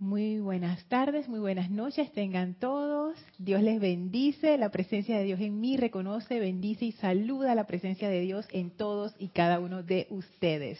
[0.00, 3.18] Muy buenas tardes, muy buenas noches, tengan todos.
[3.36, 8.08] Dios les bendice, la presencia de Dios en mí reconoce, bendice y saluda la presencia
[8.08, 10.78] de Dios en todos y cada uno de ustedes.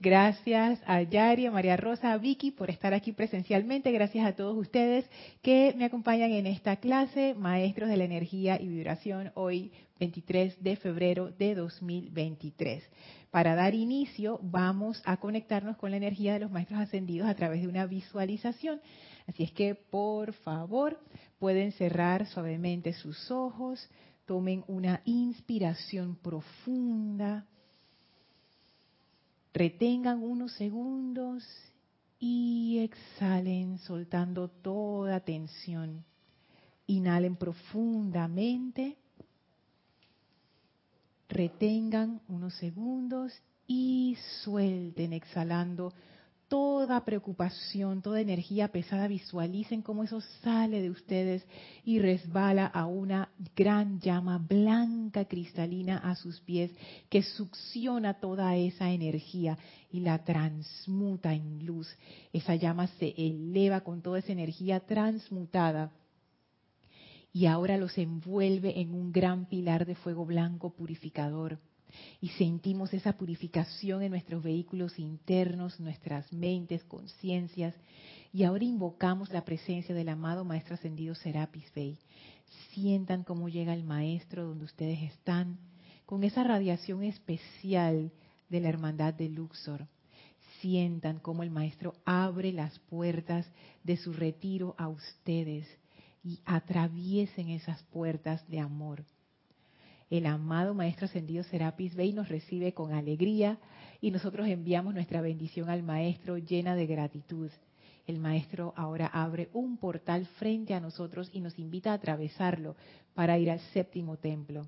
[0.00, 3.90] Gracias a Yari, a María Rosa, a Vicky por estar aquí presencialmente.
[3.90, 5.04] Gracias a todos ustedes
[5.42, 10.76] que me acompañan en esta clase, Maestros de la Energía y Vibración, hoy 23 de
[10.76, 12.84] febrero de 2023.
[13.32, 17.60] Para dar inicio, vamos a conectarnos con la energía de los Maestros Ascendidos a través
[17.62, 18.80] de una visualización.
[19.26, 21.00] Así es que, por favor,
[21.40, 23.90] pueden cerrar suavemente sus ojos,
[24.26, 27.46] tomen una inspiración profunda
[29.52, 31.44] Retengan unos segundos
[32.18, 36.04] y exhalen soltando toda tensión.
[36.86, 38.96] Inhalen profundamente.
[41.28, 43.32] Retengan unos segundos
[43.66, 45.92] y suelten exhalando
[46.48, 51.46] toda preocupación, toda energía pesada, visualicen cómo eso sale de ustedes
[51.84, 56.72] y resbala a una gran llama blanca cristalina a sus pies
[57.08, 59.58] que succiona toda esa energía
[59.90, 61.88] y la transmuta en luz.
[62.32, 65.92] Esa llama se eleva con toda esa energía transmutada
[67.32, 71.58] y ahora los envuelve en un gran pilar de fuego blanco purificador
[72.20, 77.74] y sentimos esa purificación en nuestros vehículos internos, nuestras mentes, conciencias.
[78.32, 81.98] Y ahora invocamos la presencia del amado Maestro Ascendido Serapis Bey.
[82.72, 85.58] Sientan cómo llega el Maestro donde ustedes están,
[86.06, 88.12] con esa radiación especial
[88.48, 89.86] de la hermandad de Luxor.
[90.60, 93.46] Sientan cómo el Maestro abre las puertas
[93.84, 95.66] de su retiro a ustedes
[96.24, 99.04] y atraviesen esas puertas de amor
[100.10, 103.58] el amado Maestro Ascendido Serapis Bey nos recibe con alegría
[104.00, 107.50] y nosotros enviamos nuestra bendición al Maestro llena de gratitud.
[108.06, 112.74] El Maestro ahora abre un portal frente a nosotros y nos invita a atravesarlo
[113.14, 114.66] para ir al séptimo templo.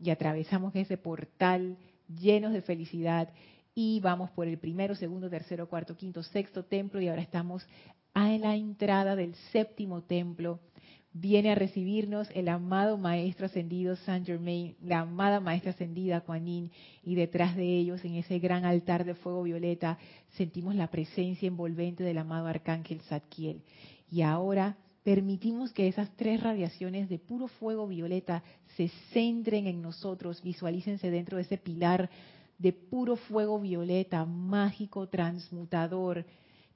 [0.00, 1.76] Y atravesamos ese portal
[2.08, 3.28] llenos de felicidad
[3.74, 7.66] y vamos por el primero, segundo, tercero, cuarto, quinto, sexto templo y ahora estamos
[8.14, 10.60] a la entrada del séptimo templo
[11.12, 16.70] viene a recibirnos el amado Maestro Ascendido Saint Germain, la amada Maestra Ascendida Kuan Yin,
[17.02, 19.98] y detrás de ellos, en ese gran altar de fuego violeta,
[20.36, 23.62] sentimos la presencia envolvente del amado Arcángel Zadkiel.
[24.10, 28.42] Y ahora permitimos que esas tres radiaciones de puro fuego violeta
[28.76, 32.10] se centren en nosotros, visualícense dentro de ese pilar
[32.58, 36.26] de puro fuego violeta, mágico, transmutador,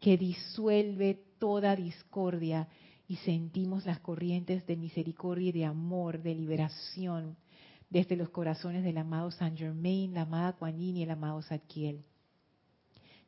[0.00, 2.69] que disuelve toda discordia
[3.08, 7.36] y sentimos las corrientes de misericordia y de amor, de liberación,
[7.90, 12.02] desde los corazones del amado Saint Germain, la amada Kuan y el amado Zadkiel.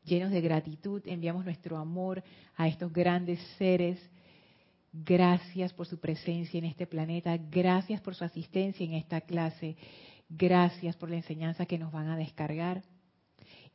[0.05, 2.23] Llenos de gratitud, enviamos nuestro amor
[2.57, 3.99] a estos grandes seres.
[4.93, 9.77] Gracias por su presencia en este planeta, gracias por su asistencia en esta clase,
[10.29, 12.83] gracias por la enseñanza que nos van a descargar.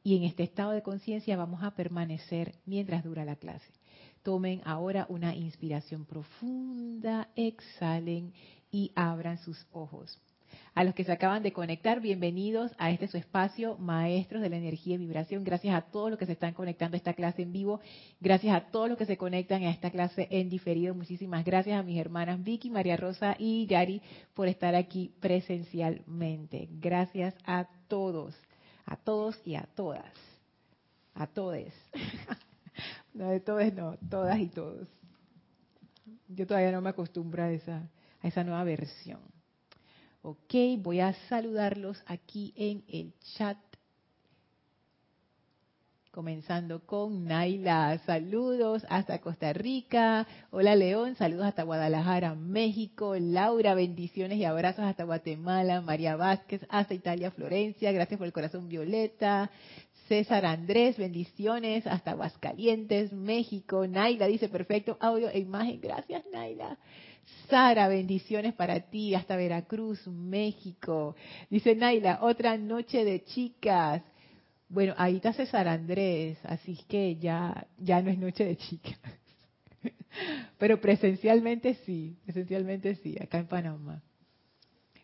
[0.02, 3.79] Y en este estado de conciencia vamos a permanecer mientras dura la clase.
[4.24, 8.34] Tomen ahora una inspiración profunda, exhalen
[8.72, 10.19] y abran sus ojos.
[10.74, 14.57] A los que se acaban de conectar, bienvenidos a este su espacio, Maestros de la
[14.57, 15.44] Energía y Vibración.
[15.44, 17.81] Gracias a todos los que se están conectando a esta clase en vivo.
[18.19, 20.94] Gracias a todos los que se conectan a esta clase en diferido.
[20.96, 24.01] Muchísimas gracias a mis hermanas Vicky, María Rosa y Yari
[24.34, 26.69] por estar aquí presencialmente.
[26.72, 28.36] Gracias a todos,
[28.86, 30.13] a todos y a todas.
[31.13, 31.74] A todes.
[33.14, 34.88] No, de todos no, todas y todos.
[36.28, 37.90] Yo todavía no me acostumbro a esa,
[38.22, 39.20] a esa nueva versión.
[40.22, 43.58] Ok, voy a saludarlos aquí en el chat.
[46.19, 50.28] Comenzando con Naila, saludos hasta Costa Rica.
[50.52, 53.16] Hola León, saludos hasta Guadalajara, México.
[53.18, 55.80] Laura, bendiciones y abrazos hasta Guatemala.
[55.80, 57.94] María Vázquez, hasta Italia, Florencia.
[57.94, 59.50] Gracias por el corazón violeta.
[60.09, 63.88] César Andrés, bendiciones hasta Aguascalientes, México.
[63.88, 65.80] Naila dice perfecto audio e imagen.
[65.80, 66.77] Gracias, Naila.
[67.50, 71.15] Sara, bendiciones para ti hasta Veracruz, México.
[71.50, 74.01] Dice Naila, otra noche de chicas.
[74.69, 79.00] Bueno, ahí está César Andrés, así que ya, ya no es noche de chicas.
[80.60, 84.04] Pero presencialmente sí, presencialmente sí, acá en Panamá.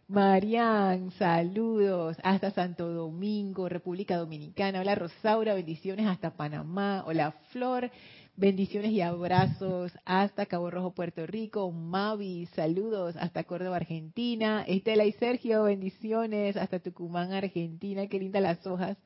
[0.08, 4.82] Marian, saludos hasta Santo Domingo, República Dominicana.
[4.82, 7.04] Hola Rosaura, bendiciones hasta Panamá.
[7.08, 7.90] Hola Flor,
[8.36, 11.72] bendiciones y abrazos hasta Cabo Rojo, Puerto Rico.
[11.72, 14.64] Mavi, saludos hasta Córdoba, Argentina.
[14.68, 18.06] Estela y Sergio, bendiciones hasta Tucumán, Argentina.
[18.06, 18.98] Qué lindas las hojas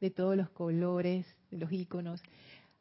[0.00, 2.22] de todos los colores, de los iconos.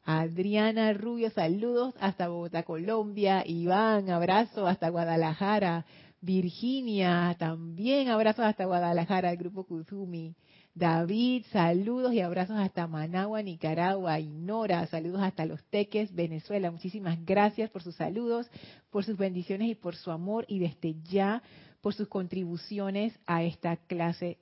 [0.04, 3.44] Adriana Rubio, saludos hasta Bogotá, Colombia.
[3.46, 5.86] Iván, abrazo hasta Guadalajara.
[6.22, 10.36] Virginia, también abrazos hasta Guadalajara, el grupo Kuzumi.
[10.74, 14.19] David, saludos y abrazos hasta Managua, Nicaragua.
[14.19, 16.72] Y Nora, saludos hasta Los Teques, Venezuela.
[16.72, 18.50] Muchísimas gracias por sus saludos,
[18.90, 21.42] por sus bendiciones y por su amor y desde ya
[21.81, 24.38] por sus contribuciones a esta clase,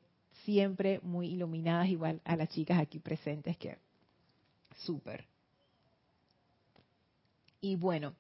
[0.46, 3.78] siempre muy iluminadas, igual a las chicas aquí presentes, que
[4.78, 5.26] súper.
[7.62, 8.14] Y bueno,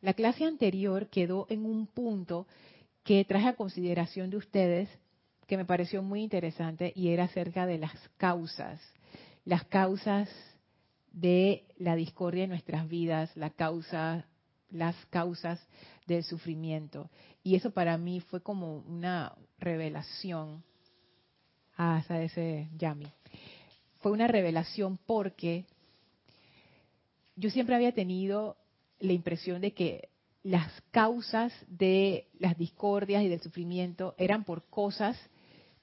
[0.00, 2.46] la clase anterior quedó en un punto
[3.04, 4.88] que traje a consideración de ustedes
[5.46, 8.80] que me pareció muy interesante y era acerca de las causas,
[9.44, 10.30] las causas
[11.12, 14.26] de la discordia en nuestras vidas, la causa,
[14.70, 15.60] las causas
[16.06, 17.10] del sufrimiento.
[17.42, 20.64] Y eso para mí fue como una revelación.
[21.76, 23.06] Hasta ese Yami.
[24.00, 25.64] Fue una revelación porque
[27.36, 28.56] yo siempre había tenido
[29.00, 30.08] la impresión de que
[30.42, 35.18] las causas de las discordias y del sufrimiento eran por cosas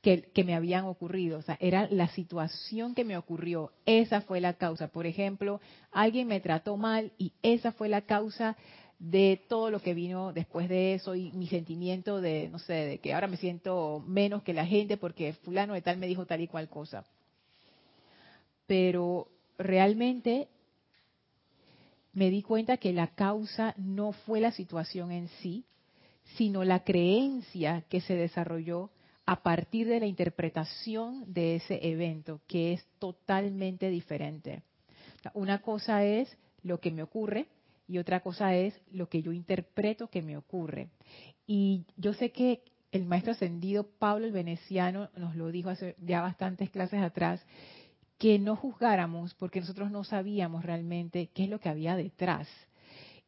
[0.02, 4.54] que, me habían ocurrido, o sea, era la situación que me ocurrió, esa fue la
[4.54, 4.88] causa.
[4.88, 5.62] Por ejemplo,
[5.92, 8.58] alguien me trató mal y esa fue la causa
[9.02, 12.98] de todo lo que vino después de eso y mi sentimiento de, no sé, de
[13.00, 16.42] que ahora me siento menos que la gente porque fulano de tal me dijo tal
[16.42, 17.04] y cual cosa.
[18.68, 19.28] Pero
[19.58, 20.50] realmente
[22.14, 25.66] me di cuenta que la causa no fue la situación en sí,
[26.38, 28.92] sino la creencia que se desarrolló
[29.26, 34.62] a partir de la interpretación de ese evento, que es totalmente diferente.
[35.34, 37.48] Una cosa es lo que me ocurre
[37.92, 40.88] y otra cosa es lo que yo interpreto que me ocurre.
[41.46, 46.22] Y yo sé que el maestro ascendido Pablo el Veneciano nos lo dijo hace ya
[46.22, 47.46] bastantes clases atrás,
[48.18, 52.48] que no juzgáramos porque nosotros no sabíamos realmente qué es lo que había detrás.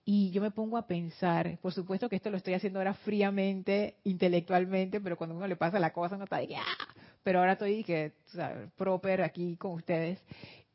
[0.06, 3.98] Y yo me pongo a pensar, por supuesto que esto lo estoy haciendo ahora fríamente,
[4.06, 6.96] intelectualmente, pero cuando uno le pasa la cosa uno está de ¡ah!
[7.22, 8.14] Pero ahora estoy que,
[8.78, 10.24] proper aquí con ustedes.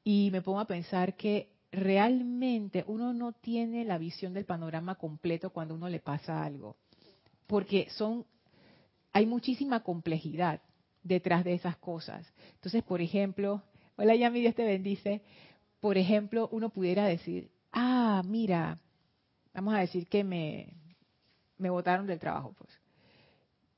[0.04, 5.50] Y me pongo a pensar que realmente uno no tiene la visión del panorama completo
[5.50, 6.76] cuando uno le pasa algo.
[7.46, 8.26] Porque son,
[9.12, 10.60] hay muchísima complejidad
[11.02, 12.26] detrás de esas cosas.
[12.54, 13.62] Entonces, por ejemplo,
[14.00, 15.22] Hola Yami, Dios te bendice.
[15.80, 18.78] Por ejemplo, uno pudiera decir, ah, mira,
[19.52, 20.72] vamos a decir que me,
[21.56, 22.70] me botaron del trabajo, pues.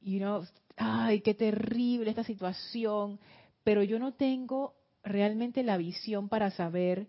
[0.02, 0.42] Y uno,
[0.76, 3.18] ay, qué terrible esta situación,
[3.64, 7.08] pero yo no tengo realmente la visión para saber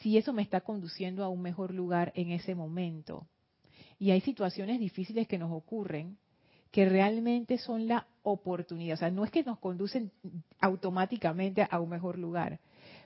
[0.00, 3.26] si eso me está conduciendo a un mejor lugar en ese momento.
[3.98, 6.18] Y hay situaciones difíciles que nos ocurren
[6.70, 8.94] que realmente son la oportunidad.
[8.94, 10.12] O sea, no es que nos conducen
[10.60, 12.60] automáticamente a un mejor lugar,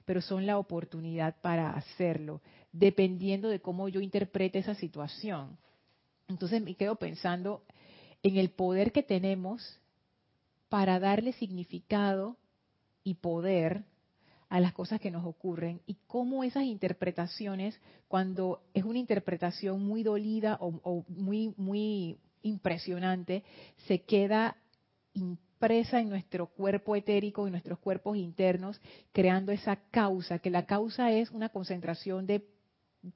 [0.04, 2.40] pero son la oportunidad para hacerlo,
[2.72, 5.56] dependiendo de cómo yo interprete esa situación.
[6.28, 7.62] Entonces me quedo pensando
[8.22, 9.78] en el poder que tenemos
[10.68, 12.36] para darle significado
[13.04, 13.84] y poder
[14.50, 20.02] a las cosas que nos ocurren y cómo esas interpretaciones, cuando es una interpretación muy
[20.02, 23.44] dolida o, muy, muy impresionante,
[23.86, 24.56] se queda
[25.14, 28.80] impresa en nuestro cuerpo etérico, y nuestros cuerpos internos,
[29.12, 32.44] creando esa causa, que la causa es una concentración de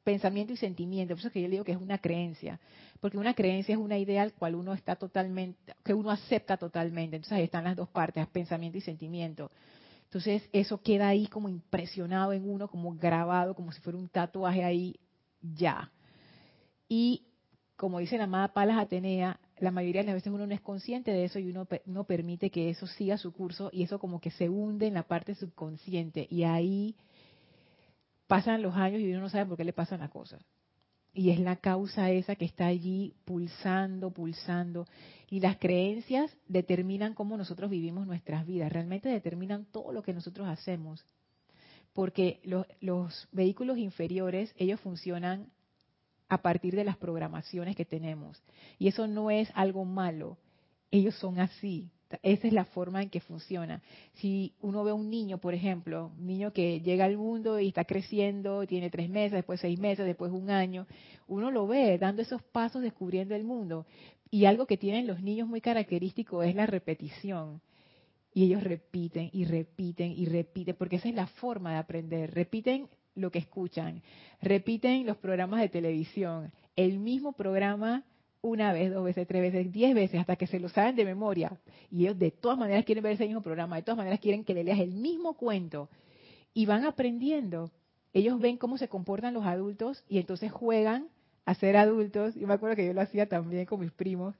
[0.05, 2.61] pensamiento y sentimiento, por eso es que yo digo que es una creencia,
[3.00, 7.17] porque una creencia es una idea al cual uno está totalmente, que uno acepta totalmente,
[7.17, 9.50] entonces ahí están las dos partes, pensamiento y sentimiento.
[10.14, 14.62] Entonces eso queda ahí como impresionado en uno, como grabado, como si fuera un tatuaje
[14.62, 14.94] ahí
[15.42, 15.90] ya.
[16.88, 17.26] Y
[17.75, 21.11] como dice la amada Palas Atenea, la mayoría de las veces uno no es consciente
[21.11, 24.30] de eso y uno no permite que eso siga su curso y eso como que
[24.30, 26.94] se hunde en la parte subconsciente y ahí
[28.28, 30.40] pasan los años y uno no sabe por qué le pasan las cosas.
[31.14, 34.87] Y es la causa esa que está allí pulsando, pulsando.
[35.30, 40.49] Y las creencias determinan cómo nosotros vivimos nuestras vidas, realmente determinan todo lo que nosotros
[40.49, 41.04] hacemos.
[41.92, 45.52] Porque los, los vehículos inferiores, ellos funcionan
[46.28, 48.42] a partir de las programaciones que tenemos.
[48.78, 50.37] Y eso no es algo malo,
[50.90, 51.90] ellos son así.
[52.23, 53.83] Esa es la forma en que funciona.
[54.14, 57.68] Si uno ve a un niño, por ejemplo, un niño que llega al mundo y
[57.68, 60.87] está creciendo, tiene tres meses, después seis meses, después un año,
[61.26, 63.87] uno lo ve dando esos pasos descubriendo el mundo.
[64.30, 67.61] Y algo que tienen los niños muy característico es la repetición.
[68.33, 72.35] Y ellos repiten y repiten y repiten, porque esa es la forma de aprender.
[72.35, 74.02] Repiten lo que escuchan.
[74.42, 78.04] Repiten los programas de televisión, el mismo programa
[78.45, 81.59] una vez, dos veces, tres veces, diez veces, hasta que se lo saben de memoria.
[81.91, 84.53] Y ellos de todas maneras quieren ver ese mismo programa, de todas maneras quieren que
[84.53, 85.89] le leas el mismo cuento.
[86.53, 87.71] Y van aprendiendo.
[88.13, 91.09] ellos ven cómo se comportan los adultos y entonces juegan
[91.47, 92.35] a ser adultos.
[92.35, 94.35] Yo me acuerdo que yo lo hacía también con mis primos.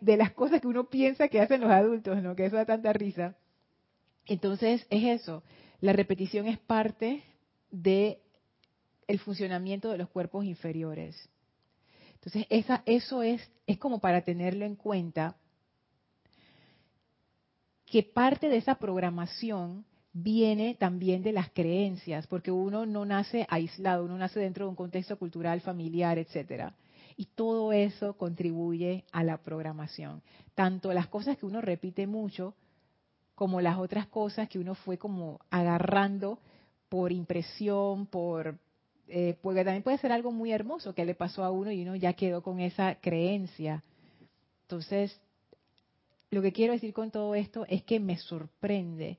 [0.00, 2.36] de las cosas que uno piensa que hacen los adultos, ¿no?
[2.36, 3.34] Que eso da tanta risa.
[4.26, 5.42] Entonces, es eso.
[5.80, 7.24] La repetición es parte
[7.72, 8.20] de
[9.08, 11.28] el funcionamiento de los cuerpos inferiores.
[12.22, 15.36] Entonces, esa, eso es, es como para tenerlo en cuenta
[17.86, 24.04] que parte de esa programación viene también de las creencias, porque uno no nace aislado,
[24.04, 26.74] uno nace dentro de un contexto cultural, familiar, etcétera.
[27.16, 30.22] Y todo eso contribuye a la programación.
[30.54, 32.54] Tanto las cosas que uno repite mucho,
[33.34, 36.38] como las otras cosas que uno fue como agarrando
[36.90, 38.58] por impresión, por
[39.10, 41.96] eh, porque también puede ser algo muy hermoso que le pasó a uno y uno
[41.96, 43.82] ya quedó con esa creencia.
[44.62, 45.20] Entonces,
[46.30, 49.18] lo que quiero decir con todo esto es que me sorprende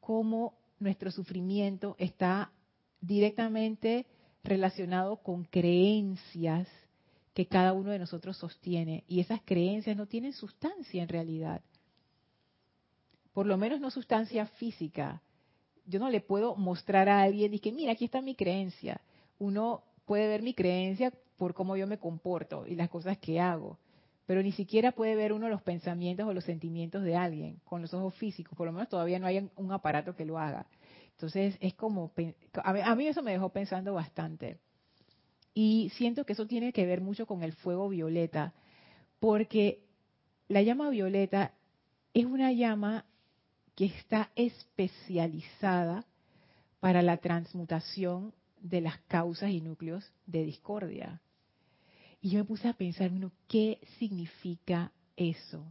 [0.00, 2.52] cómo nuestro sufrimiento está
[3.00, 4.06] directamente
[4.44, 6.68] relacionado con creencias
[7.34, 9.04] que cada uno de nosotros sostiene.
[9.08, 11.62] Y esas creencias no tienen sustancia en realidad.
[13.32, 15.22] Por lo menos no sustancia física.
[15.88, 19.00] Yo no le puedo mostrar a alguien y que, mira, aquí está mi creencia.
[19.38, 23.78] Uno puede ver mi creencia por cómo yo me comporto y las cosas que hago
[24.28, 27.94] pero ni siquiera puede ver uno los pensamientos o los sentimientos de alguien con los
[27.94, 30.66] ojos físicos, por lo menos todavía no hay un aparato que lo haga.
[31.12, 32.12] Entonces es como,
[32.62, 34.58] a mí eso me dejó pensando bastante.
[35.54, 38.52] Y siento que eso tiene que ver mucho con el fuego violeta,
[39.18, 39.80] porque
[40.46, 41.54] la llama violeta
[42.12, 43.06] es una llama
[43.78, 46.04] que está especializada
[46.80, 51.22] para la transmutación de las causas y núcleos de discordia.
[52.20, 55.62] Y yo me puse a pensar, bueno, ¿qué significa eso?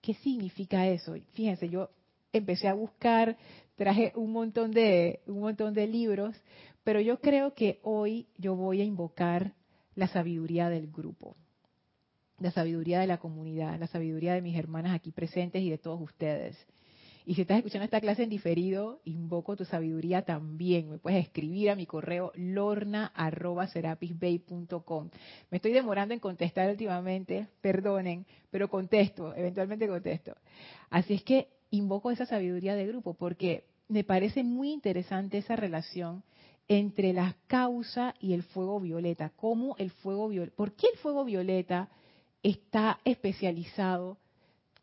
[0.00, 1.16] ¿Qué significa eso?
[1.32, 1.90] Fíjense, yo
[2.32, 3.36] empecé a buscar,
[3.74, 6.36] traje un montón de un montón de libros,
[6.84, 9.54] pero yo creo que hoy yo voy a invocar
[9.96, 11.34] la sabiduría del grupo,
[12.38, 16.00] la sabiduría de la comunidad, la sabiduría de mis hermanas aquí presentes y de todos
[16.00, 16.56] ustedes.
[17.26, 20.90] Y si estás escuchando esta clase en diferido, invoco tu sabiduría también.
[20.90, 25.08] Me puedes escribir a mi correo lorna.serapisbay.com.
[25.50, 30.36] Me estoy demorando en contestar últimamente, perdonen, pero contesto, eventualmente contesto.
[30.90, 36.22] Así es que invoco esa sabiduría de grupo porque me parece muy interesante esa relación
[36.68, 39.32] entre la causa y el fuego violeta.
[39.36, 40.56] ¿Cómo el fuego violeta?
[40.56, 41.88] ¿Por qué el fuego violeta
[42.42, 44.18] está especializado?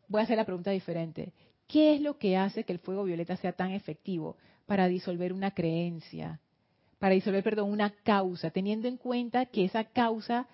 [0.08, 1.32] Voy a hacer la pregunta diferente.
[1.72, 4.36] ¿Qué es lo que hace que el fuego violeta sea tan efectivo
[4.66, 6.38] para disolver una creencia?
[6.98, 10.46] Para disolver, perdón, una causa, teniendo en cuenta que esa causa,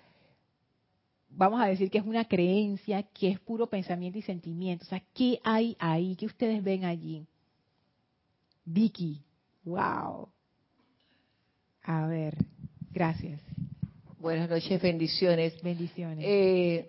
[1.29, 4.85] vamos a decir que es una creencia, que es puro pensamiento y sentimiento.
[4.85, 6.15] O sea, ¿qué hay ahí?
[6.15, 7.27] ¿Qué ustedes ven allí?
[8.63, 9.21] Vicky,
[9.65, 10.29] wow.
[11.83, 12.37] A ver,
[12.93, 13.41] gracias.
[14.19, 15.61] Buenas noches, bendiciones.
[15.61, 16.23] Bendiciones.
[16.25, 16.87] Eh,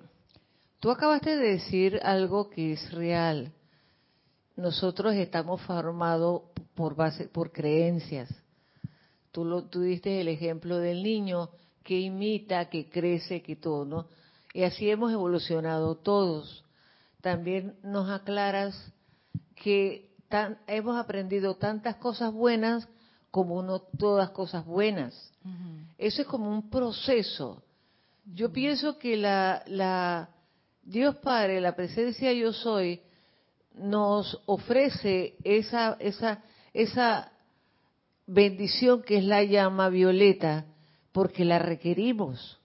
[0.78, 3.52] tú acabaste de decir algo que es real
[4.60, 6.42] nosotros estamos formados
[6.74, 8.28] por base, por creencias.
[9.32, 11.50] Tú, lo, tú diste el ejemplo del niño
[11.82, 14.08] que imita, que crece, que todo, ¿no?
[14.52, 16.64] Y así hemos evolucionado todos.
[17.20, 18.92] También nos aclaras
[19.54, 20.10] que
[20.66, 22.88] hemos aprendido tantas cosas buenas
[23.30, 25.32] como no todas cosas buenas.
[25.98, 27.62] Eso es como un proceso.
[28.24, 30.30] Yo pienso que la, la
[30.82, 33.00] Dios Padre, la presencia yo soy,
[33.74, 37.32] nos ofrece esa, esa, esa
[38.26, 40.66] bendición que es la llama violeta,
[41.12, 42.60] porque la requerimos,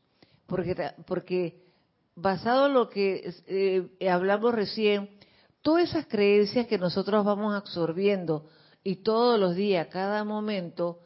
[0.46, 0.76] porque,
[1.08, 1.64] porque
[2.16, 5.10] basado en lo que eh, hablamos recién,
[5.62, 8.46] todas esas creencias que nosotros vamos absorbiendo
[8.84, 11.00] y todos los días, cada momento,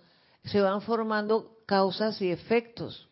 [0.43, 3.07] se van formando causas y efectos.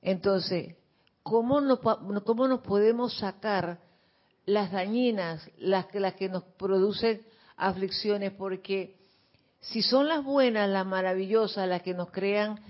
[0.00, 0.76] Entonces,
[1.24, 3.80] ¿cómo nos, ¿cómo nos podemos sacar
[4.46, 7.22] las dañinas, las, las que nos producen
[7.56, 8.96] aflicciones, porque
[9.60, 12.60] si son las buenas, las maravillosas, las que nos crean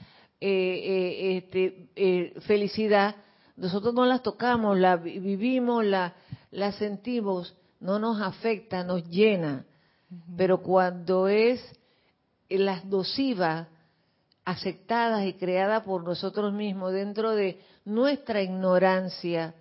[0.41, 3.17] eh, eh, este, eh, felicidad,
[3.57, 6.13] nosotros no las tocamos, las vivimos, las
[6.51, 9.67] la sentimos, no nos afecta, nos llena.
[10.37, 11.61] Pero cuando es
[12.49, 13.67] las nocivas,
[14.45, 19.55] aceptadas y creadas por nosotros mismos dentro de nuestra ignorancia,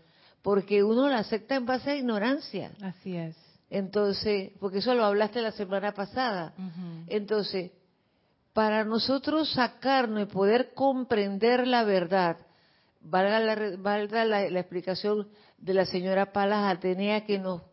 [0.44, 2.72] porque uno la acepta en base a ignorancia.
[2.82, 3.36] Así es.
[3.70, 6.54] Entonces, porque eso lo hablaste la semana pasada.
[7.08, 7.72] Entonces,
[8.52, 12.38] para nosotros sacarnos y poder comprender la verdad,
[13.02, 17.64] valga la, valga la, explicación de la señora Palas Atenea que nos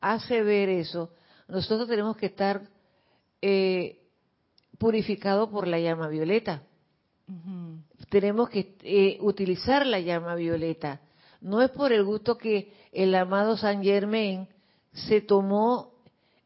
[0.00, 1.12] hace ver eso,
[1.46, 2.62] nosotros tenemos que estar
[3.42, 4.00] eh,
[4.78, 6.62] purificado por la llama violeta.
[8.08, 11.00] Tenemos que eh, utilizar la llama violeta.
[11.40, 14.46] No es por el gusto que el amado San Germain
[14.92, 15.92] se tomó,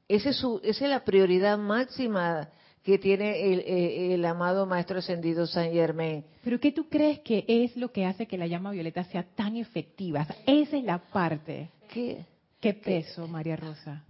[0.08, 2.48] ese es esa es la prioridad máxima
[2.82, 6.22] que tiene el, eh, el, amado Maestro Ascendido San Germain.
[6.44, 9.56] Pero ¿qué tú crees que es lo que hace que la llama violeta sea tan
[9.56, 10.26] efectiva?
[10.46, 11.70] esa es la parte.
[11.88, 12.26] ¿Qué,
[12.60, 14.04] ¿Qué peso, María Rosa?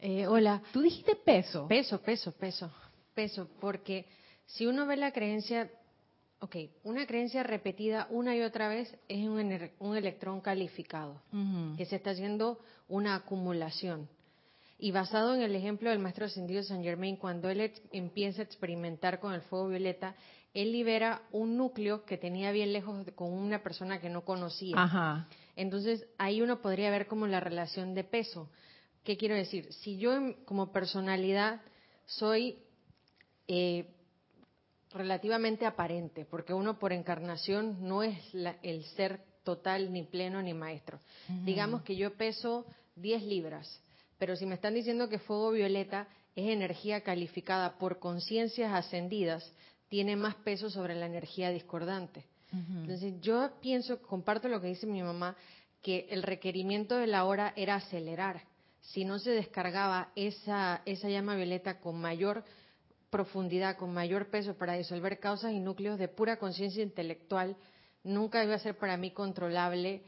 [0.00, 0.62] Eh, hola.
[0.72, 1.68] ¿Tú dijiste peso?
[1.68, 2.70] Peso, peso, peso.
[3.14, 4.06] Peso, porque
[4.46, 5.70] si uno ve la creencia,
[6.40, 11.20] ok, una creencia repetida una y otra vez es un, un electrón calificado,
[11.76, 14.08] que se está haciendo una acumulación.
[14.78, 19.20] Y basado en el ejemplo del maestro ascendido Saint Germain, cuando él empieza a experimentar
[19.20, 20.14] con el fuego violeta,
[20.54, 24.82] él libera un núcleo que tenía bien lejos con una persona que no conocía.
[24.82, 25.28] Ajá.
[25.54, 28.48] Entonces ahí uno podría ver como la relación de peso.
[29.04, 29.72] ¿Qué quiero decir?
[29.74, 30.12] Si yo
[30.46, 31.60] como personalidad
[32.06, 32.58] soy
[33.46, 33.86] eh,
[34.92, 38.18] relativamente aparente, porque uno por encarnación no es
[38.62, 40.98] el ser total, ni pleno, ni maestro.
[41.44, 42.66] Digamos que yo peso
[42.96, 43.82] 10 libras
[44.20, 46.06] pero si me están diciendo que fuego violeta
[46.36, 49.50] es energía calificada por conciencias ascendidas,
[49.88, 52.26] tiene más peso sobre la energía discordante.
[52.52, 55.36] Entonces yo pienso, comparto lo que dice mi mamá,
[55.80, 58.42] que el requerimiento de la hora era acelerar.
[58.80, 62.44] Si no se descargaba esa, esa llama violeta con mayor
[63.10, 67.56] profundidad, con mayor peso para disolver causas y núcleos de pura conciencia intelectual,
[68.02, 70.02] nunca iba a ser para mí controlable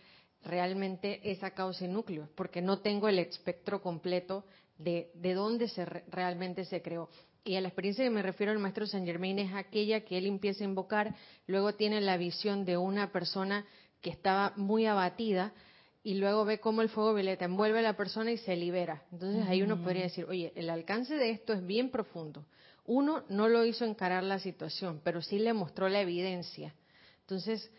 [0.44, 4.44] realmente esa causa y núcleo, porque no tengo el espectro completo
[4.78, 7.08] de, de dónde se realmente se creó.
[7.44, 10.26] Y a la experiencia que me refiero al maestro Saint Germain es aquella que él
[10.26, 11.14] empieza a invocar,
[11.46, 13.66] luego tiene la visión de una persona
[14.00, 15.52] que estaba muy abatida
[16.04, 19.02] y luego ve cómo el fuego violeta envuelve a la persona y se libera.
[19.12, 22.44] Entonces ahí uno podría decir, oye, el alcance de esto es bien profundo.
[22.84, 26.74] Uno no lo hizo encarar la situación, pero sí le mostró la evidencia.
[27.20, 27.70] Entonces,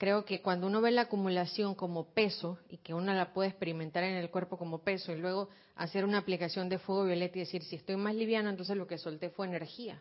[0.00, 4.02] creo que cuando uno ve la acumulación como peso y que uno la puede experimentar
[4.04, 7.62] en el cuerpo como peso y luego hacer una aplicación de fuego violeta y decir,
[7.62, 10.00] si estoy más liviano, entonces lo que solté fue energía,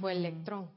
[0.00, 0.68] fue electrón.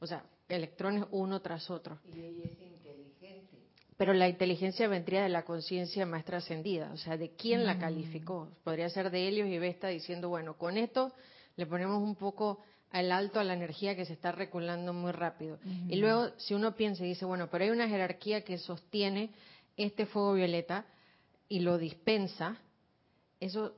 [0.00, 1.98] O sea, electrones uno tras otro.
[2.14, 3.58] Y ella es inteligente.
[3.96, 8.48] Pero la inteligencia vendría de la conciencia más trascendida, o sea, de quién la calificó.
[8.64, 11.12] Podría ser de Helios y Vesta diciendo, bueno, con esto
[11.56, 12.58] le ponemos un poco
[12.94, 15.58] al alto a la energía que se está reculando muy rápido.
[15.88, 19.30] Y luego, si uno piensa y dice, bueno, pero hay una jerarquía que sostiene
[19.76, 20.86] este fuego violeta
[21.48, 22.56] y lo dispensa,
[23.40, 23.74] eso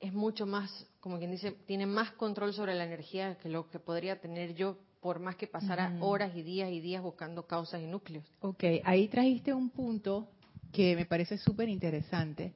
[0.00, 3.78] es mucho más, como quien dice, tiene más control sobre la energía que lo que
[3.78, 7.86] podría tener yo por más que pasara horas y días y días buscando causas y
[7.86, 8.26] núcleos.
[8.40, 10.28] Ok, ahí trajiste un punto
[10.72, 12.52] que me parece súper interesante.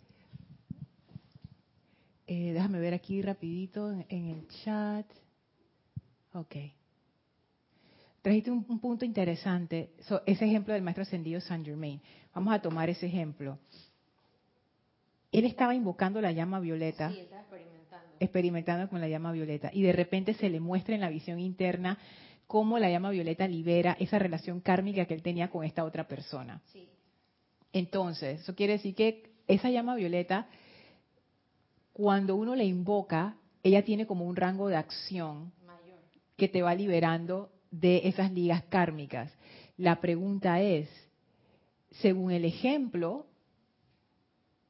[2.27, 5.07] Eh, déjame ver aquí rapidito en el chat.
[6.35, 6.57] Ok.
[8.23, 9.90] Trajiste un, punto interesante,
[10.27, 12.01] ese ejemplo del maestro ascendido Saint Germain.
[12.33, 13.59] Vamos a tomar ese ejemplo.
[15.33, 17.11] Él estaba invocando la llama violeta.
[17.11, 18.16] Sí, estaba experimentando.
[18.21, 19.71] Experimentando con la llama violeta.
[19.73, 21.99] Y de repente se le muestra en la visión interna
[22.47, 26.61] cómo la llama violeta libera esa relación kármica que él tenía con esta otra persona.
[26.73, 26.88] Sí.
[27.73, 30.47] Entonces, eso quiere decir que esa llama violeta,
[31.92, 35.53] cuando uno la invoca, ella tiene como un rango de acción
[36.37, 39.33] que te va liberando de esas ligas kármicas.
[39.77, 40.88] La pregunta es,
[41.90, 43.27] según el ejemplo,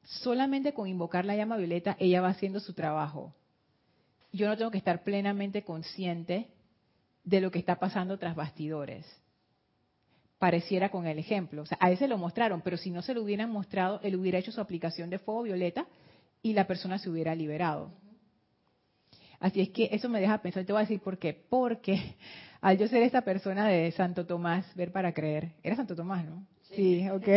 [0.02, 3.34] solamente con invocar la llama violeta ella va haciendo su trabajo.
[4.32, 6.48] Yo no tengo que estar plenamente consciente
[7.24, 9.06] de lo que está pasando tras bastidores.
[10.38, 11.62] Pareciera con el ejemplo.
[11.62, 14.38] O sea, a ese lo mostraron, pero si no se lo hubieran mostrado, él hubiera
[14.38, 15.86] hecho su aplicación de fuego violeta
[16.42, 17.92] y la persona se hubiera liberado.
[19.42, 21.34] Así es que eso me deja pensar, te voy a decir por qué.
[21.34, 22.14] Porque
[22.60, 26.46] al yo ser esta persona de Santo Tomás, ver para creer, era Santo Tomás, ¿no?
[26.76, 27.28] Sí, ok.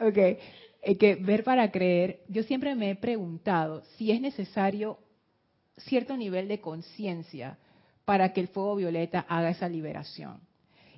[0.02, 0.98] ok.
[0.98, 4.98] que ver para creer, yo siempre me he preguntado si es necesario
[5.76, 7.56] cierto nivel de conciencia
[8.04, 10.40] para que el fuego violeta haga esa liberación.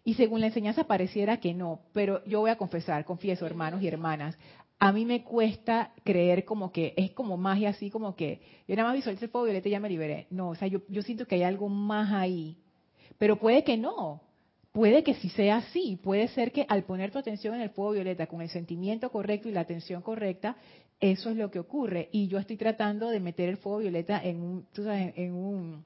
[0.05, 3.89] Y según la enseñanza pareciera que no, pero yo voy a confesar, confieso hermanos y
[3.89, 4.39] hermanas,
[4.79, 8.89] a mí me cuesta creer como que es como magia así como que yo nada
[8.89, 10.27] más visualizo el fuego violeta y ya me liberé.
[10.31, 12.57] No, o sea, yo, yo siento que hay algo más ahí.
[13.19, 14.21] Pero puede que no.
[14.73, 15.99] Puede que sí sea así.
[16.03, 19.49] Puede ser que al poner tu atención en el fuego violeta con el sentimiento correcto
[19.49, 20.57] y la atención correcta,
[21.01, 22.11] eso es lo que ocurre.
[22.13, 25.85] Y yo estoy tratando de meter el fuego violeta en un, tú sabes, en un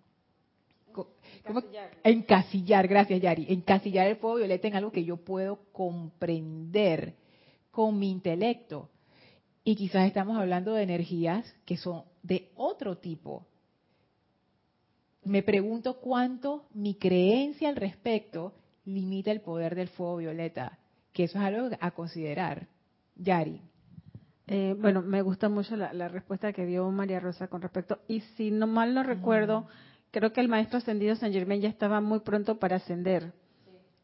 [1.45, 1.91] Encasillar.
[2.03, 3.47] Encasillar, gracias Yari.
[3.49, 7.15] Encasillar el fuego violeta en algo que yo puedo comprender
[7.71, 8.91] con mi intelecto.
[9.65, 13.47] Y quizás estamos hablando de energías que son de otro tipo.
[15.23, 18.55] me pregunto cuánto mi creencia al respecto
[18.85, 20.79] limita el poder del fuego violeta,
[21.13, 22.69] que eso es algo a considerar.
[23.17, 23.61] Yari.
[24.47, 28.51] Eh, bueno, me gusta mucho la, respuesta que dio María Rosa con respecto, y si
[28.51, 29.69] no mal no recuerdo,
[30.11, 33.33] creo que el maestro ascendido San Germain ya estaba muy pronto para ascender.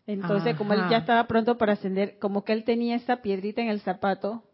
[0.06, 3.68] Entonces, como él ya estaba pronto para ascender, como que él tenía esa piedrita en
[3.68, 4.44] el zapato,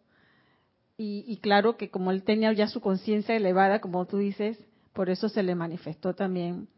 [0.97, 4.57] y, claro que como él tenía ya su conciencia elevada, como tú dices,
[4.93, 6.69] por eso se le manifestó también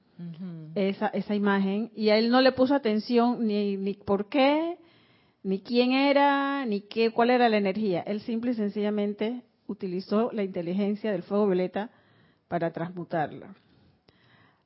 [0.75, 4.79] esa, esa imagen, y a él no le puso atención ni, ni por qué,
[5.43, 8.01] ni quién era, ni qué, cuál era la energía.
[8.01, 11.91] Él simple y sencillamente utilizó la inteligencia del fuego violeta
[12.49, 13.55] para transmutarla.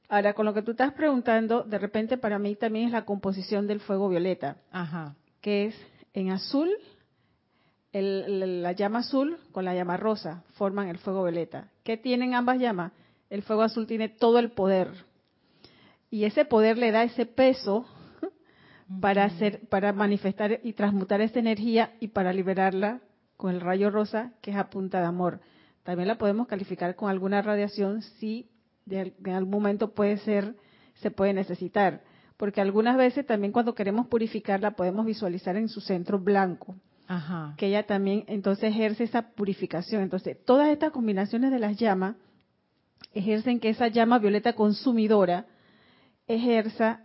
[0.08, 3.66] Ahora, con lo que tú estás preguntando, de repente para mí también es la composición
[3.66, 5.14] del fuego violeta, Ajá.
[5.42, 5.74] que es
[6.14, 6.70] en azul,
[7.92, 11.68] la llama azul con la llama rosa forman el fuego violeta.
[11.84, 12.92] ¿Qué tienen ambas llamas?
[13.28, 14.88] El fuego azul tiene todo el poder.
[16.10, 17.84] Y ese poder le da ese peso
[19.00, 23.00] para hacer, para manifestar y transmutar esa energía y para liberarla
[23.36, 25.40] con el rayo rosa, que es a punta de amor.
[25.82, 28.50] También la podemos calificar con alguna radiación si
[28.88, 30.54] de, en algún momento puede ser,
[30.94, 32.02] se puede necesitar.
[32.36, 36.76] Porque algunas veces también cuando queremos purificarla podemos visualizar en su centro blanco.
[37.56, 40.02] Que ella también entonces ejerce esa purificación.
[40.02, 42.16] Entonces, todas estas combinaciones de las llamas
[43.14, 45.46] ejercen que esa llama violeta consumidora
[46.26, 47.00] ejerza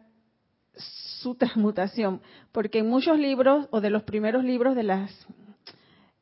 [0.76, 5.28] su transmutación, porque en muchos libros o de los primeros libros de las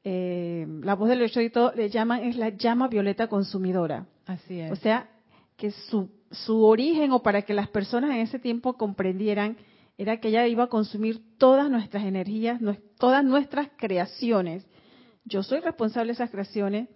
[0.04, 4.06] eh, la voz del hecho y todo le llaman es la llama violeta consumidora.
[4.26, 4.72] Así es.
[4.72, 5.10] O sea,
[5.62, 9.58] que su su origen o para que las personas en ese tiempo comprendieran
[9.98, 12.60] era que ella iba a consumir todas nuestras energías,
[12.98, 14.66] todas nuestras creaciones.
[15.26, 16.90] Yo soy responsable de esas creaciones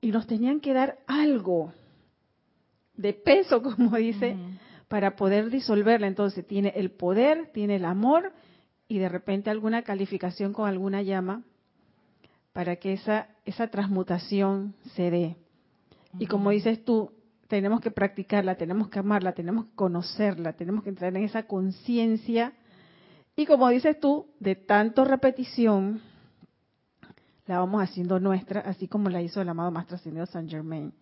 [0.00, 1.72] y nos tenían que dar algo
[2.94, 4.36] de peso, como dice,
[4.88, 6.08] para poder disolverla.
[6.08, 8.32] Entonces tiene el poder, tiene el amor
[8.88, 11.44] y de repente alguna calificación con alguna llama
[12.52, 15.36] para que esa, esa transmutación se dé.
[16.18, 17.12] Y como dices tú,
[17.48, 22.52] tenemos que practicarla, tenemos que amarla, tenemos que conocerla, tenemos que entrar en esa conciencia.
[23.36, 26.00] Y como dices tú, de tanto repetición,
[27.46, 30.92] la vamos haciendo nuestra, así como la hizo el amado Maestro Ascendido San Germain.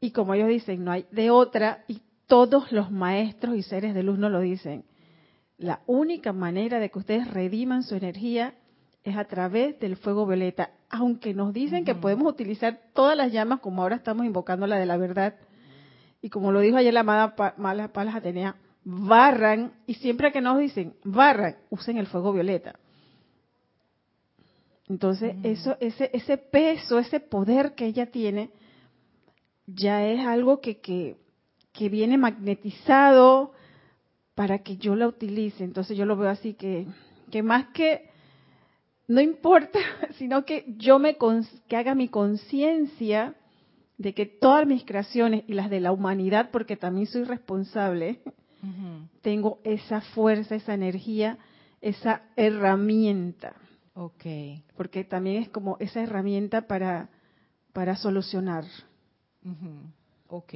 [0.00, 4.02] Y como ellos dicen, no hay de otra, y todos los maestros y seres de
[4.02, 4.84] luz no lo dicen.
[5.58, 8.54] La única manera de que ustedes rediman su energía
[9.06, 13.60] es a través del fuego violeta, aunque nos dicen que podemos utilizar todas las llamas,
[13.60, 15.36] como ahora estamos invocando la de la verdad,
[16.20, 20.94] y como lo dijo ayer la amada Palas Atenea, barran, y siempre que nos dicen
[21.04, 22.80] barran, usen el fuego violeta.
[24.88, 28.50] Entonces, eso, ese, ese peso, ese poder que ella tiene,
[29.66, 31.16] ya es algo que, que,
[31.72, 33.52] que viene magnetizado
[34.34, 35.62] para que yo la utilice.
[35.62, 36.86] Entonces yo lo veo así que,
[37.30, 38.15] que más que
[39.08, 39.78] no importa,
[40.18, 41.16] sino que yo me
[41.68, 43.34] que haga mi conciencia
[43.98, 48.20] de que todas mis creaciones y las de la humanidad, porque también soy responsable,
[49.22, 51.38] tengo esa fuerza, esa energía,
[51.80, 53.54] esa herramienta.
[53.94, 54.64] Okay.
[54.76, 57.08] Porque también es como esa herramienta para,
[57.72, 58.64] para solucionar.
[60.26, 60.52] Ok.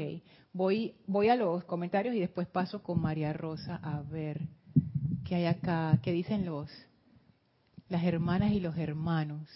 [0.53, 4.41] Voy, voy a los comentarios y después paso con María Rosa a ver
[5.25, 6.69] qué hay acá, qué dicen los
[7.91, 9.49] las hermanas y los hermanos.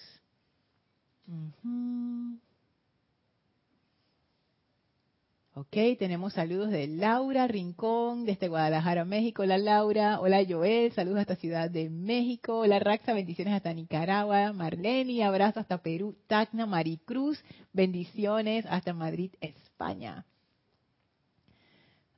[5.55, 9.42] Ok, tenemos saludos de Laura Rincón desde Guadalajara, México.
[9.42, 12.59] Hola Laura, hola Joel, saludos hasta Ciudad de México.
[12.59, 14.53] Hola Raxa, bendiciones hasta Nicaragua.
[14.53, 16.16] Marlene, abrazo hasta Perú.
[16.27, 17.40] Tacna, Maricruz,
[17.73, 20.27] bendiciones hasta Madrid, España.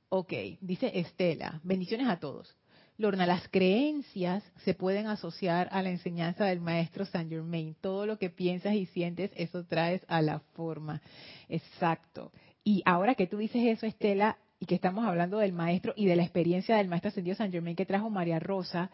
[0.08, 2.56] Ok, dice Estela, bendiciones a todos.
[2.98, 7.76] Lorna, las creencias se pueden asociar a la enseñanza del maestro Saint Germain.
[7.80, 11.02] Todo lo que piensas y sientes, eso traes a la forma.
[11.48, 12.32] Exacto.
[12.64, 16.16] Y ahora que tú dices eso, Estela, y que estamos hablando del maestro y de
[16.16, 18.90] la experiencia del maestro ascendido Saint Germain que trajo María Rosa,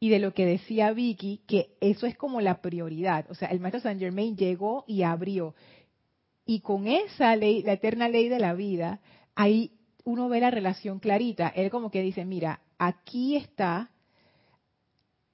[0.00, 3.30] y de lo que decía Vicky, que eso es como la prioridad.
[3.30, 5.54] O sea, el maestro Saint Germain llegó y abrió.
[6.44, 9.00] Y con esa ley, la eterna ley de la vida,
[9.34, 9.70] ahí
[10.04, 11.48] uno ve la relación clarita.
[11.48, 13.90] Él como que dice, mira, aquí está,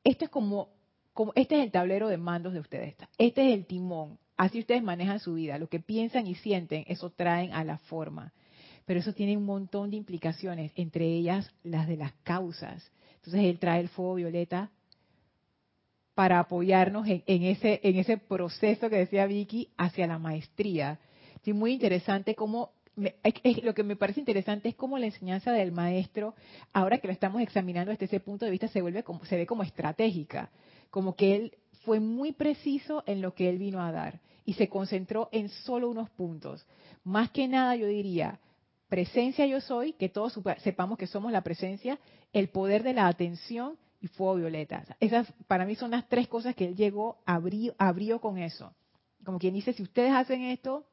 [0.04, 0.68] esto es como,
[1.12, 4.82] como, este es el tablero de mandos de ustedes, este es el timón, así ustedes
[4.82, 8.32] manejan su vida, lo que piensan y sienten, eso traen a la forma.
[8.86, 12.90] Pero eso tiene un montón de implicaciones, entre ellas las de las causas.
[13.16, 14.70] Entonces él trae el fuego violeta
[16.14, 20.98] para apoyarnos en, ese, en ese proceso que decía Vicky hacia la maestría.
[21.44, 22.72] Es muy interesante cómo
[23.62, 26.34] lo que me parece interesante es cómo la enseñanza del maestro,
[26.72, 29.46] ahora que lo estamos examinando desde ese punto de vista, se vuelve como, se ve
[29.46, 30.50] como estratégica,
[30.90, 31.52] como que él
[31.84, 35.88] fue muy preciso en lo que él vino a dar y se concentró en solo
[35.88, 36.66] unos puntos.
[37.04, 38.40] Más que nada, yo diría,
[38.88, 41.98] presencia yo soy, que todos sepamos que somos la presencia,
[42.32, 44.84] el poder de la atención y fuego violeta.
[44.98, 48.74] Esas para mí son las tres cosas que él llegó, abrió, abrió con eso.
[49.24, 50.84] Como quien dice, si ustedes hacen esto,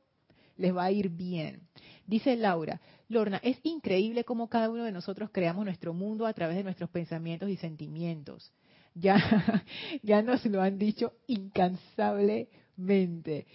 [0.57, 1.61] les va a ir bien.
[2.07, 6.55] Dice Laura, Lorna, es increíble cómo cada uno de nosotros creamos nuestro mundo a través
[6.55, 8.53] de nuestros pensamientos y sentimientos.
[8.95, 9.17] Ya,
[10.03, 13.45] ya nos lo han dicho incansablemente.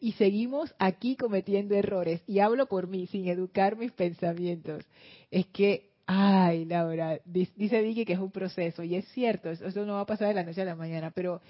[0.00, 2.22] y seguimos aquí cometiendo errores.
[2.26, 4.82] Y hablo por mí, sin educar mis pensamientos.
[5.30, 8.82] Es que, ay, Laura, dice Vicky que es un proceso.
[8.82, 11.10] Y es cierto, eso no va a pasar de la noche a la mañana.
[11.10, 11.42] Pero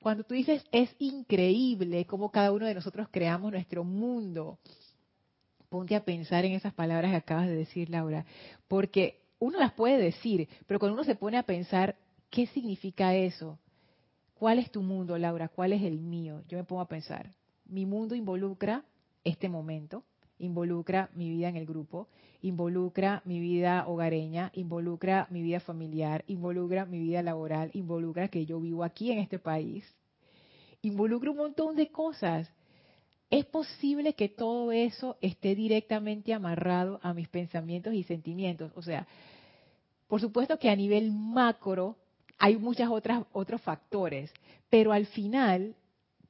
[0.00, 4.58] cuando tú dices, es increíble cómo cada uno de nosotros creamos nuestro mundo,
[5.74, 8.24] ponte a pensar en esas palabras que acabas de decir, Laura,
[8.68, 11.96] porque uno las puede decir, pero cuando uno se pone a pensar,
[12.30, 13.58] ¿qué significa eso?
[14.34, 15.48] ¿Cuál es tu mundo, Laura?
[15.48, 16.44] ¿Cuál es el mío?
[16.46, 17.28] Yo me pongo a pensar,
[17.64, 18.84] mi mundo involucra
[19.24, 20.04] este momento,
[20.38, 22.06] involucra mi vida en el grupo,
[22.40, 28.60] involucra mi vida hogareña, involucra mi vida familiar, involucra mi vida laboral, involucra que yo
[28.60, 29.84] vivo aquí en este país,
[30.82, 32.48] involucra un montón de cosas.
[33.34, 38.70] Es posible que todo eso esté directamente amarrado a mis pensamientos y sentimientos.
[38.76, 39.08] O sea,
[40.06, 41.96] por supuesto que a nivel macro
[42.38, 44.32] hay muchas otras otros factores,
[44.70, 45.74] pero al final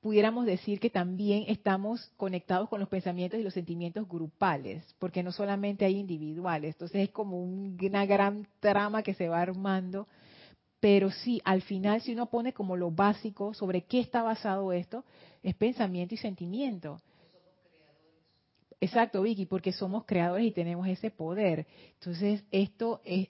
[0.01, 5.31] pudiéramos decir que también estamos conectados con los pensamientos y los sentimientos grupales, porque no
[5.31, 10.09] solamente hay individuales, entonces es como una gran trama que se va armando,
[10.85, 15.03] pero sí, al final si uno pone como lo básico sobre qué está basado esto,
[15.43, 17.01] es pensamiento y sentimiento.
[18.83, 21.67] Exacto, Vicky, porque somos creadores y tenemos ese poder.
[21.95, 23.29] Entonces, esto es,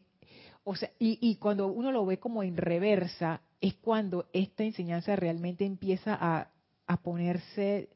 [0.65, 5.65] o sea, y, cuando uno lo ve como en reversa, es cuando esta enseñanza realmente
[5.65, 6.51] empieza a,
[6.89, 7.89] a ponerse,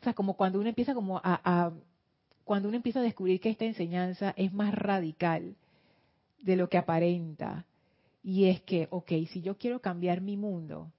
[0.00, 1.70] o sea, como cuando uno empieza como a,
[2.42, 5.54] cuando uno empieza a descubrir que esta enseñanza es más radical
[6.42, 7.66] de lo que aparenta.
[8.22, 10.92] Y es que, ok, si yo quiero cambiar mi mundo,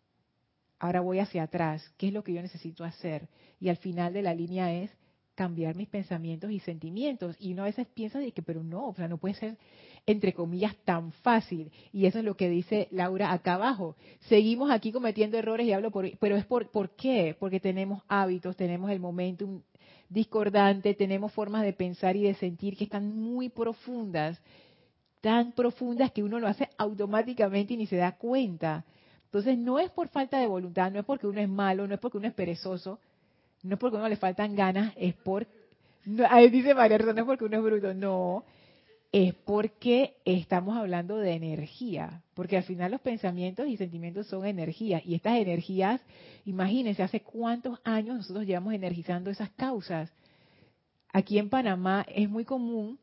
[0.80, 3.28] ahora voy hacia atrás, ¿qué es lo que yo necesito hacer?
[3.60, 4.92] Y al final de la línea es
[5.36, 7.36] cambiar mis pensamientos y sentimientos.
[7.40, 9.58] Y uno a veces piensa de que, pero no, o sea, no puede ser
[10.06, 11.72] entre comillas, tan fácil.
[11.92, 13.96] Y eso es lo que dice Laura acá abajo.
[14.22, 16.10] Seguimos aquí cometiendo errores y hablo por...
[16.18, 17.36] Pero es por, ¿por qué?
[17.40, 19.62] Porque tenemos hábitos, tenemos el momentum
[20.10, 24.42] discordante, tenemos formas de pensar y de sentir que están muy profundas,
[25.22, 28.84] tan profundas que uno lo hace automáticamente y ni se da cuenta.
[29.26, 32.00] Entonces no es por falta de voluntad, no es porque uno es malo, no es
[32.00, 33.00] porque uno es perezoso,
[33.64, 35.48] no es porque uno le faltan ganas, es por...
[36.30, 38.44] ahí dice María no es porque uno es bruto, no,
[39.12, 45.02] es porque estamos hablando de energía, porque al final los pensamientos y sentimientos son energía,
[45.06, 46.02] y estas energías,
[46.46, 50.12] imagínense, hace cuántos años nosotros llevamos energizando esas causas.
[51.14, 52.98] Aquí en Panamá es muy común,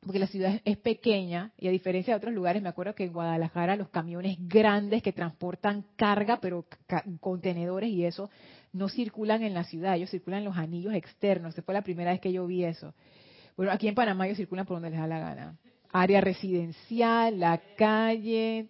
[0.00, 3.12] porque la ciudad es pequeña, y a diferencia de otros lugares, me acuerdo que en
[3.12, 6.64] Guadalajara los camiones grandes que transportan carga, pero
[7.20, 8.30] contenedores y eso,
[8.72, 11.52] no circulan en la ciudad, ellos circulan en los anillos externos.
[11.52, 12.94] Esa fue la primera vez que yo vi eso.
[13.56, 15.58] Bueno, aquí en Panamá ellos circulan por donde les da la gana.
[15.92, 18.68] Área residencial, la calle,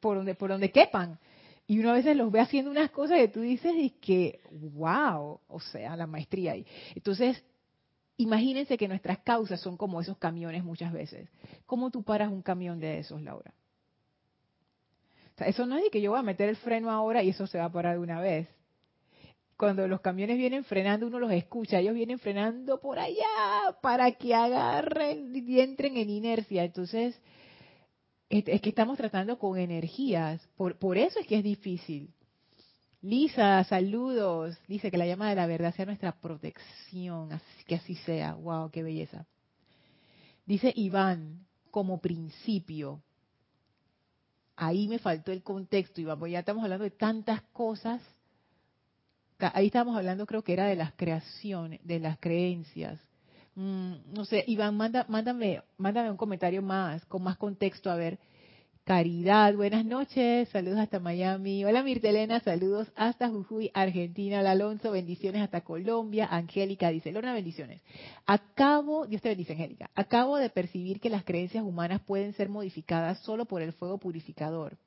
[0.00, 1.18] por donde, por donde quepan.
[1.68, 5.40] Y uno a veces los ve haciendo unas cosas que tú dices y que, wow,
[5.46, 6.66] o sea, la maestría ahí.
[6.94, 7.44] Entonces,
[8.16, 11.28] imagínense que nuestras causas son como esos camiones muchas veces.
[11.66, 13.52] ¿Cómo tú paras un camión de esos, Laura?
[15.38, 17.58] Eso no es de que yo voy a meter el freno ahora y eso se
[17.58, 18.48] va a parar de una vez
[19.56, 23.24] cuando los camiones vienen frenando, uno los escucha, ellos vienen frenando por allá
[23.80, 26.64] para que agarren y entren en inercia.
[26.64, 27.18] Entonces,
[28.28, 32.10] es que estamos tratando con energías, por eso es que es difícil.
[33.06, 34.58] Lisa, saludos.
[34.66, 38.34] Dice que la llama de la verdad sea nuestra protección, así que así sea.
[38.34, 39.26] Wow, qué belleza.
[40.44, 43.00] Dice Iván, como principio.
[44.56, 48.02] Ahí me faltó el contexto, Iván, porque ya estamos hablando de tantas cosas
[49.38, 52.98] ahí estábamos hablando, creo que era de las creaciones, de las creencias.
[53.54, 58.18] Mm, no sé, Iván, manda, mándame, mándame un comentario más, con más contexto, a ver.
[58.86, 61.64] Caridad, buenas noches, saludos hasta Miami.
[61.64, 64.38] Hola Mirtelena, saludos hasta Jujuy, Argentina.
[64.38, 66.28] Hola Alonso, bendiciones hasta Colombia.
[66.30, 67.82] Angélica dice, Lorna, bendiciones.
[68.26, 73.18] Acabo, Dios te bendice Angélica, acabo de percibir que las creencias humanas pueden ser modificadas
[73.22, 74.78] solo por el fuego purificador.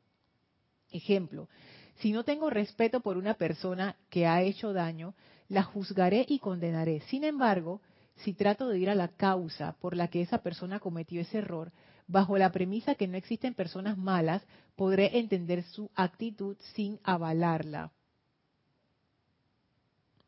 [0.92, 1.50] Ejemplo,
[1.98, 5.14] si no tengo respeto por una persona que ha hecho daño,
[5.50, 7.02] la juzgaré y condenaré.
[7.10, 7.82] Sin embargo,
[8.24, 11.74] si trato de ir a la causa por la que esa persona cometió ese error,
[12.10, 14.44] bajo la premisa que no existen personas malas,
[14.76, 17.92] podré entender su actitud sin avalarla.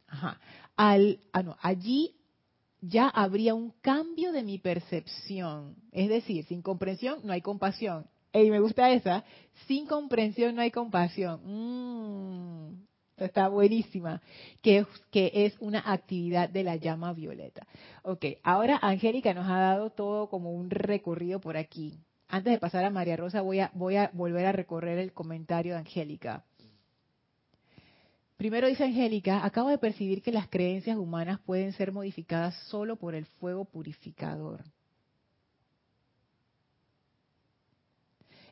[0.07, 0.39] Ajá.
[0.77, 0.97] Ah,
[1.61, 2.15] allí
[2.81, 5.75] ya habría un cambio de mi percepción.
[5.91, 8.07] Es decir, sin comprensión no hay compasión.
[8.33, 9.23] Y me gusta esa.
[9.67, 11.41] Sin comprensión no hay compasión.
[11.43, 12.90] Mm,
[13.25, 14.21] está buenísima.
[14.61, 17.67] Que, que es una actividad de la llama violeta.
[18.03, 21.97] Ok, ahora Angélica nos ha dado todo como un recorrido por aquí.
[22.27, 25.73] Antes de pasar a María Rosa, voy a, voy a volver a recorrer el comentario
[25.73, 26.45] de Angélica.
[28.37, 33.13] Primero dice Angélica, acabo de percibir que las creencias humanas pueden ser modificadas solo por
[33.13, 34.63] el fuego purificador.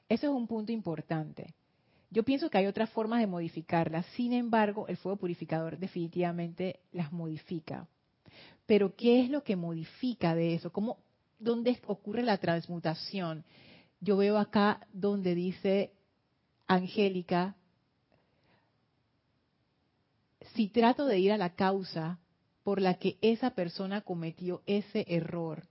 [0.07, 1.55] Eso es un punto importante.
[2.11, 7.11] Yo pienso que hay otras formas de modificarlas, sin embargo, el fuego purificador definitivamente las
[7.11, 7.87] modifica.
[8.65, 10.71] Pero ¿qué es lo que modifica de eso?
[10.71, 10.97] ¿Cómo,
[11.37, 13.43] ¿Dónde ocurre la transmutación?
[14.01, 15.93] Yo veo acá donde dice
[16.67, 17.55] Angélica,
[20.55, 22.19] si trato de ir a la causa
[22.63, 25.67] por la que esa persona cometió ese error,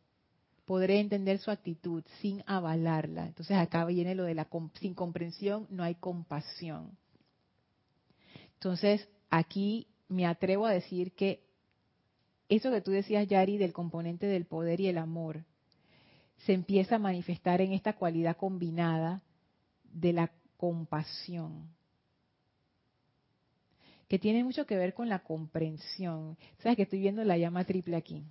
[0.68, 3.26] podré entender su actitud sin avalarla.
[3.26, 4.46] Entonces acá viene lo de la
[4.78, 6.94] sin comprensión no hay compasión.
[8.52, 11.42] Entonces aquí me atrevo a decir que
[12.50, 15.42] eso que tú decías, Yari, del componente del poder y el amor,
[16.44, 19.22] se empieza a manifestar en esta cualidad combinada
[19.84, 21.70] de la compasión
[24.06, 26.36] que tiene mucho que ver con la comprensión.
[26.58, 28.24] Sabes que estoy viendo la llama triple aquí.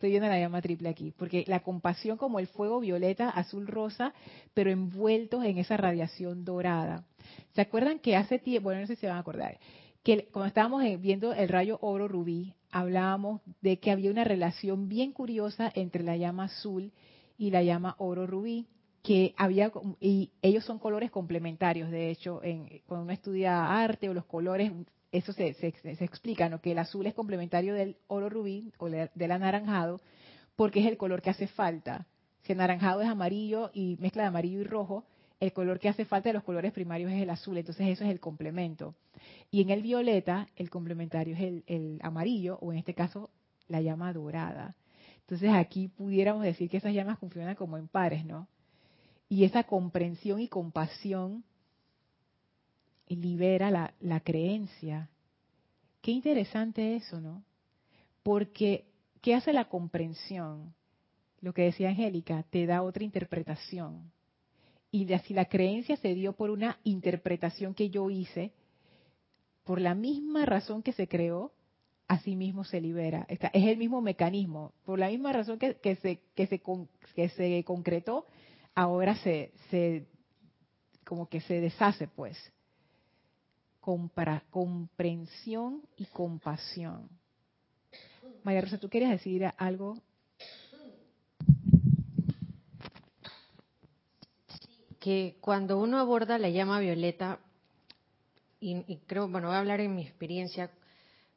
[0.00, 4.14] Estoy viendo la llama triple aquí, porque la compasión como el fuego violeta, azul, rosa,
[4.54, 7.04] pero envueltos en esa radiación dorada.
[7.52, 9.58] ¿Se acuerdan que hace tiempo, bueno, no sé si se van a acordar,
[10.02, 15.12] que cuando estábamos viendo el rayo oro rubí, hablábamos de que había una relación bien
[15.12, 16.92] curiosa entre la llama azul
[17.36, 18.68] y la llama oro rubí
[19.02, 24.14] que había y ellos son colores complementarios de hecho en, cuando uno estudia arte o
[24.14, 24.72] los colores
[25.12, 26.60] eso se, explica, ¿no?
[26.60, 30.00] que el azul es complementario del oro rubí o del anaranjado,
[30.56, 32.06] porque es el color que hace falta.
[32.42, 35.04] Si anaranjado es amarillo y mezcla de amarillo y rojo,
[35.40, 38.10] el color que hace falta de los colores primarios es el azul, entonces eso es
[38.10, 38.94] el complemento.
[39.50, 43.30] Y en el violeta, el complementario es el, el amarillo, o en este caso,
[43.68, 44.76] la llama dorada.
[45.20, 48.48] Entonces aquí pudiéramos decir que esas llamas funcionan como en pares, ¿no?
[49.28, 51.44] Y esa comprensión y compasión
[53.16, 55.08] libera la, creencia.
[56.00, 57.42] Qué interesante eso, ¿no?
[58.22, 58.86] Porque,
[59.20, 60.74] ¿qué hace la comprensión?
[61.40, 64.12] Lo que decía Angélica, te da otra interpretación.
[64.92, 68.52] Y si la creencia se dio por una interpretación que yo hice,
[69.64, 71.52] por la misma razón que se creó,
[72.08, 73.26] así mismo se libera.
[73.28, 74.72] Es el mismo mecanismo.
[74.84, 76.60] Por la misma razón que, se, que, se,
[77.14, 78.26] que se concretó,
[78.74, 79.52] ahora se,
[81.04, 82.36] como que se deshace, pues
[83.80, 87.08] comprensión y compasión.
[88.42, 89.98] María Rosa, ¿tú quieres decir algo?
[94.98, 97.38] Que cuando uno aborda la llama violeta,
[98.62, 100.70] y, creo, bueno, voy a hablar en mi experiencia,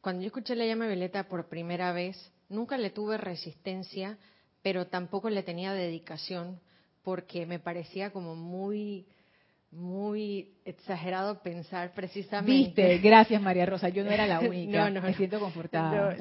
[0.01, 2.17] cuando yo escuché la llama violeta por primera vez,
[2.49, 4.17] nunca le tuve resistencia,
[4.62, 6.60] pero tampoco le tenía dedicación,
[7.03, 9.06] porque me parecía como muy
[9.75, 12.53] muy exagerado pensar precisamente.
[12.53, 16.15] Viste, gracias María Rosa, yo no era la única, no, no, me siento confortada.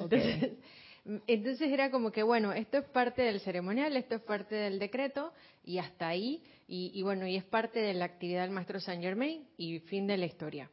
[1.27, 5.33] entonces, era como que, bueno, esto es parte del ceremonial, esto es parte del decreto
[5.65, 9.47] y hasta ahí, y, bueno, y es parte de la actividad del maestro Saint Germain
[9.59, 10.71] y fin de la historia.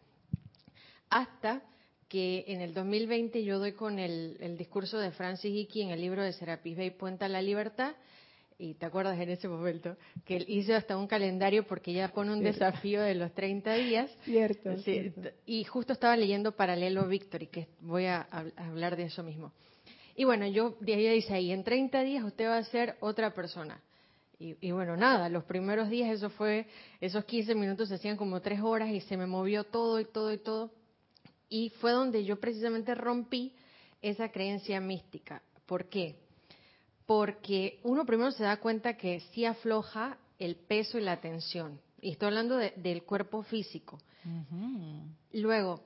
[1.10, 1.62] Hasta
[2.08, 6.24] que en el 2020 yo doy con el, discurso de Francis Hickey en el libro
[6.24, 7.96] de Serapis Bay Puenta la Libertad,
[8.60, 9.96] y te acuerdas en ese momento,
[10.26, 14.12] que él hizo hasta un calendario porque ya pone un desafío de los 30 días.
[14.26, 14.76] Cierto,
[15.46, 19.54] Y justo estaba leyendo Paralelo Victory, que voy a, hablar de eso mismo.
[20.14, 23.34] Y bueno, yo de ahí dice ahí, en 30 días usted va a ser otra
[23.34, 23.82] persona.
[24.38, 26.68] Y, y, bueno, nada, los primeros días eso fue,
[27.00, 30.34] esos 15 minutos se hacían como tres horas y se me movió todo y todo
[30.34, 30.72] y todo.
[31.48, 33.54] Y fue donde yo precisamente rompí
[34.02, 35.42] esa creencia mística.
[35.66, 36.16] ¿Por qué?
[37.10, 41.82] Porque uno primero se da cuenta que sí afloja el peso y la tensión.
[42.00, 43.98] Y estoy hablando del cuerpo físico.
[45.32, 45.82] Luego,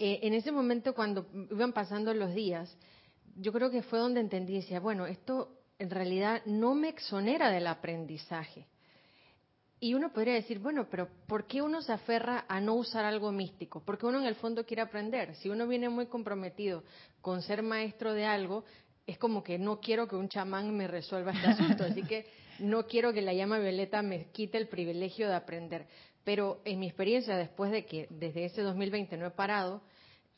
[0.00, 2.76] eh, en ese momento cuando iban pasando los días,
[3.36, 7.68] yo creo que fue donde entendí, decía, bueno, esto en realidad no me exonera del
[7.68, 8.66] aprendizaje.
[9.78, 13.30] Y uno podría decir, bueno, pero ¿por qué uno se aferra a no usar algo
[13.30, 13.80] místico?
[13.84, 15.36] Porque uno en el fondo quiere aprender.
[15.36, 16.82] Si uno viene muy comprometido
[17.20, 18.64] con ser maestro de algo,
[19.08, 22.26] es como que no quiero que un chamán me resuelva este asunto, así que
[22.58, 25.86] no quiero que la llama violeta me quite el privilegio de aprender.
[26.24, 29.80] Pero en mi experiencia, después de que desde ese 2020 no he parado,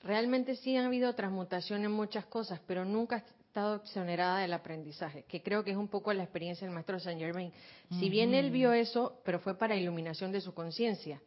[0.05, 5.25] realmente sí han habido transmutación en muchas cosas, pero nunca he estado exonerada del aprendizaje,
[5.25, 7.53] que creo que es un poco la experiencia del maestro Saint Germain.
[7.99, 11.21] Si bien él vio eso, pero fue para iluminación de su conciencia.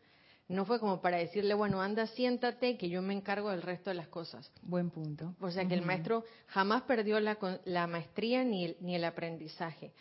[0.54, 3.96] No fue como para decirle, bueno, anda, siéntate, que yo me encargo del resto de
[3.96, 4.52] las cosas.
[4.62, 5.34] Buen punto.
[5.42, 9.92] O sea que el maestro jamás perdió la, la maestría ni el, ni el aprendizaje.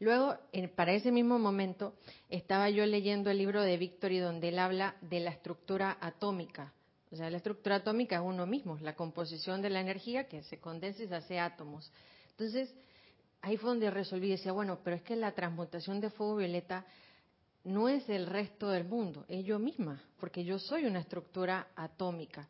[0.00, 0.36] Luego,
[0.76, 1.94] para ese mismo momento,
[2.28, 6.74] estaba yo leyendo el libro de Victory donde él habla de la estructura atómica.
[7.10, 10.58] O sea, la estructura atómica es uno mismo, la composición de la energía que se
[10.58, 11.90] condensa y se hace átomos.
[12.30, 12.74] Entonces,
[13.40, 16.84] ahí fue donde resolví, decía, bueno, pero es que la transmutación de fuego violeta
[17.64, 22.48] no es el resto del mundo, es yo misma, porque yo soy una estructura atómica.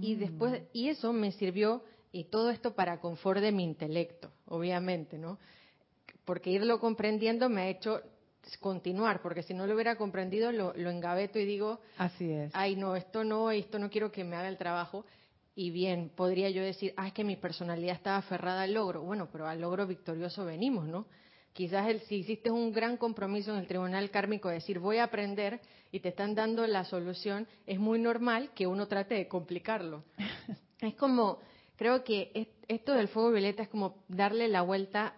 [0.00, 5.16] Y después, y eso me sirvió, y todo esto para confort de mi intelecto, obviamente,
[5.16, 5.38] ¿no?
[6.24, 8.02] Porque irlo comprendiendo me ha hecho
[8.58, 12.50] continuar, porque si no lo hubiera comprendido, lo, lo engaveto y digo, así es.
[12.52, 15.04] Ay, no, esto no, esto no quiero que me haga el trabajo.
[15.54, 19.02] Y bien, podría yo decir, ah, es que mi personalidad estaba aferrada al logro.
[19.02, 21.06] Bueno, pero al logro victorioso venimos, ¿no?
[21.52, 25.04] Quizás el, si hiciste un gran compromiso en el tribunal kármico de decir voy a
[25.04, 30.04] aprender y te están dando la solución, es muy normal que uno trate de complicarlo.
[30.80, 31.40] es como,
[31.76, 35.16] creo que esto del fuego violeta es como darle la vuelta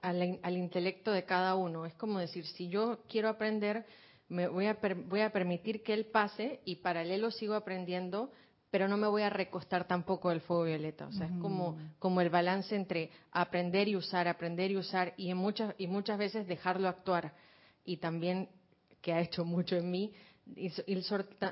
[0.00, 1.84] al intelecto de cada uno.
[1.84, 3.84] Es como decir, si yo quiero aprender,
[4.28, 8.30] me voy a, voy a permitir que él pase y paralelo sigo aprendiendo
[8.76, 11.06] pero no me voy a recostar tampoco del fuego violeta.
[11.06, 15.30] O sea, es como, como el balance entre aprender y usar, aprender y usar, y,
[15.30, 17.32] en muchas, y muchas veces dejarlo actuar.
[17.86, 18.50] Y también,
[19.00, 20.12] que ha hecho mucho en mí,
[20.54, 21.02] ir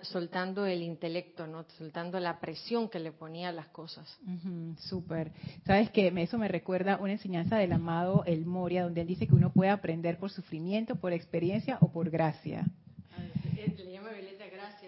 [0.03, 1.65] soltando el intelecto, ¿no?
[1.79, 4.07] soltando la presión que le ponía a las cosas.
[4.81, 5.33] Súper.
[5.65, 9.35] Sabes que eso me recuerda una enseñanza del amado El Moria, donde él dice que
[9.35, 12.67] uno puede aprender por sufrimiento, por experiencia o por gracia.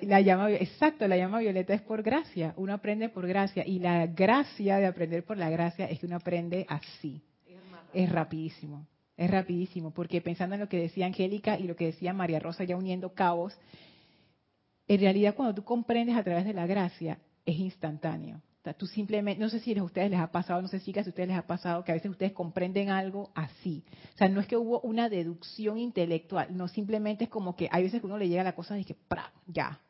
[0.02, 2.54] La llama, exacto, la llama violeta es por gracia.
[2.56, 3.66] Uno aprende por gracia.
[3.66, 7.22] Y la gracia de aprender por la gracia es que uno aprende así.
[7.92, 8.86] Es rapidísimo.
[9.16, 9.92] Es rapidísimo.
[9.92, 13.14] Porque pensando en lo que decía Angélica y lo que decía María Rosa, ya uniendo
[13.14, 13.56] cabos,
[14.88, 18.42] en realidad cuando tú comprendes a través de la gracia, es instantáneo.
[18.76, 21.28] tú simplemente, no sé si a ustedes les ha pasado, no sé si a ustedes
[21.28, 23.84] les ha pasado que a veces ustedes comprenden algo así.
[24.14, 27.84] O sea, no es que hubo una deducción intelectual, no simplemente es como que hay
[27.84, 29.32] veces que uno le llega a la cosa y dice, ¡pra!
[29.46, 29.80] Ya,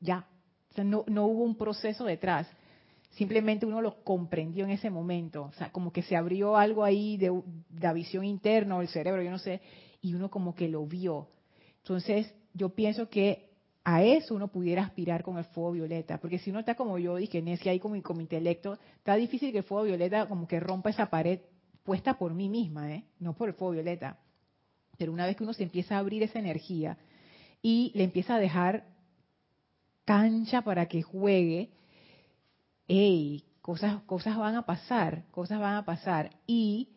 [0.00, 0.26] ya.
[0.76, 2.46] No, no hubo un proceso detrás.
[3.10, 5.44] Simplemente uno lo comprendió en ese momento.
[5.44, 7.42] O sea, como que se abrió algo ahí de,
[7.78, 9.60] la visión interna o el cerebro, yo no sé,
[10.00, 11.28] y uno como que lo vio.
[11.78, 13.50] Entonces, yo pienso que
[13.84, 17.16] a eso uno pudiera aspirar con el fuego violeta, porque si uno está como yo,
[17.16, 20.90] dije, necia ahí como, como intelecto, está difícil que el fuego violeta como que rompa
[20.90, 21.40] esa pared
[21.82, 23.04] puesta por mí misma, ¿eh?
[23.18, 24.18] no por el fuego violeta.
[24.98, 26.98] Pero una vez que uno se empieza a abrir esa energía
[27.62, 28.84] y le empieza a dejar
[30.10, 31.70] cancha para que juegue,
[32.88, 36.88] hey, cosas, cosas van a pasar, cosas van a pasar y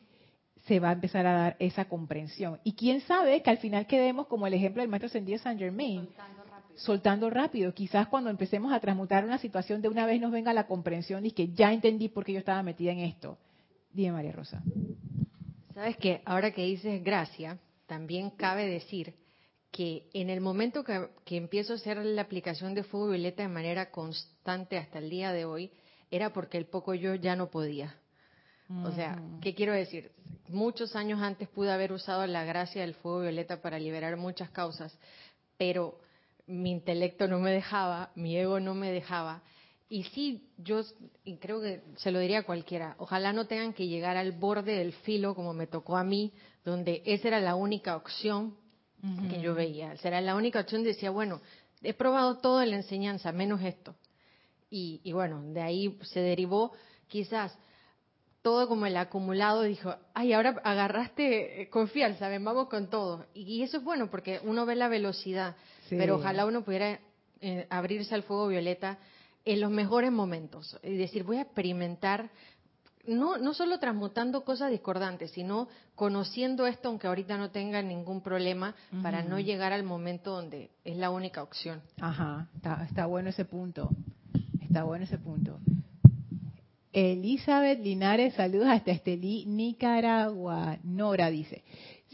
[0.66, 2.60] se va a empezar a dar esa comprensión.
[2.64, 6.08] Y quién sabe que al final quedemos como el ejemplo del maestro ascendido Saint Germain,
[6.08, 6.80] soltando rápido.
[6.80, 7.74] soltando rápido.
[7.76, 11.34] Quizás cuando empecemos a transmutar una situación de una vez nos venga la comprensión y
[11.34, 13.38] que ya entendí por qué yo estaba metida en esto.
[13.92, 14.64] Dime María Rosa.
[15.76, 19.14] Sabes que ahora que dices gracia, también cabe decir
[19.74, 23.90] que en el momento que, empiezo a hacer la aplicación de fuego violeta de manera
[23.90, 25.72] constante hasta el día de hoy,
[26.12, 27.98] era porque el poco yo ya no podía.
[28.86, 30.12] O sea, ¿qué quiero decir?
[30.48, 34.96] Muchos años antes pude haber usado la gracia del fuego violeta para liberar muchas causas,
[35.58, 36.00] pero
[36.46, 39.42] mi intelecto no me dejaba, mi ego no me dejaba.
[39.90, 40.82] Y sí, yo
[41.24, 44.78] y creo que se lo diría a cualquiera, ojalá no tengan que llegar al borde
[44.78, 46.32] del filo como me tocó a mí,
[46.64, 48.56] donde esa era la única opción
[49.30, 49.98] que yo veía.
[49.98, 51.42] Será la única opción, decía, bueno,
[51.82, 53.96] he probado toda la enseñanza, menos esto.
[54.70, 56.72] Y, y bueno, de ahí se derivó
[57.08, 57.58] quizás
[58.44, 63.26] todo como el acumulado, dijo, ay, ahora agarraste eh, confianza, ven, vamos con todo.
[63.34, 65.56] Y, eso es bueno porque uno ve la velocidad,
[65.90, 67.00] pero ojalá uno pudiera
[67.40, 69.00] eh, abrirse al fuego violeta
[69.46, 72.30] en los mejores momentos y decir, voy a experimentar
[73.06, 78.76] no, no solo transmutando cosas discordantes, sino conociendo esto, aunque ahorita no tenga ningún problema,
[79.02, 81.82] para no llegar al momento donde es la única opción.
[82.00, 83.90] Ajá, está, está bueno ese punto.
[84.62, 85.60] Está bueno ese punto.
[86.94, 90.78] Elizabeth Linares, saludos hasta Estelí, Nicaragua.
[90.84, 91.64] Nora dice,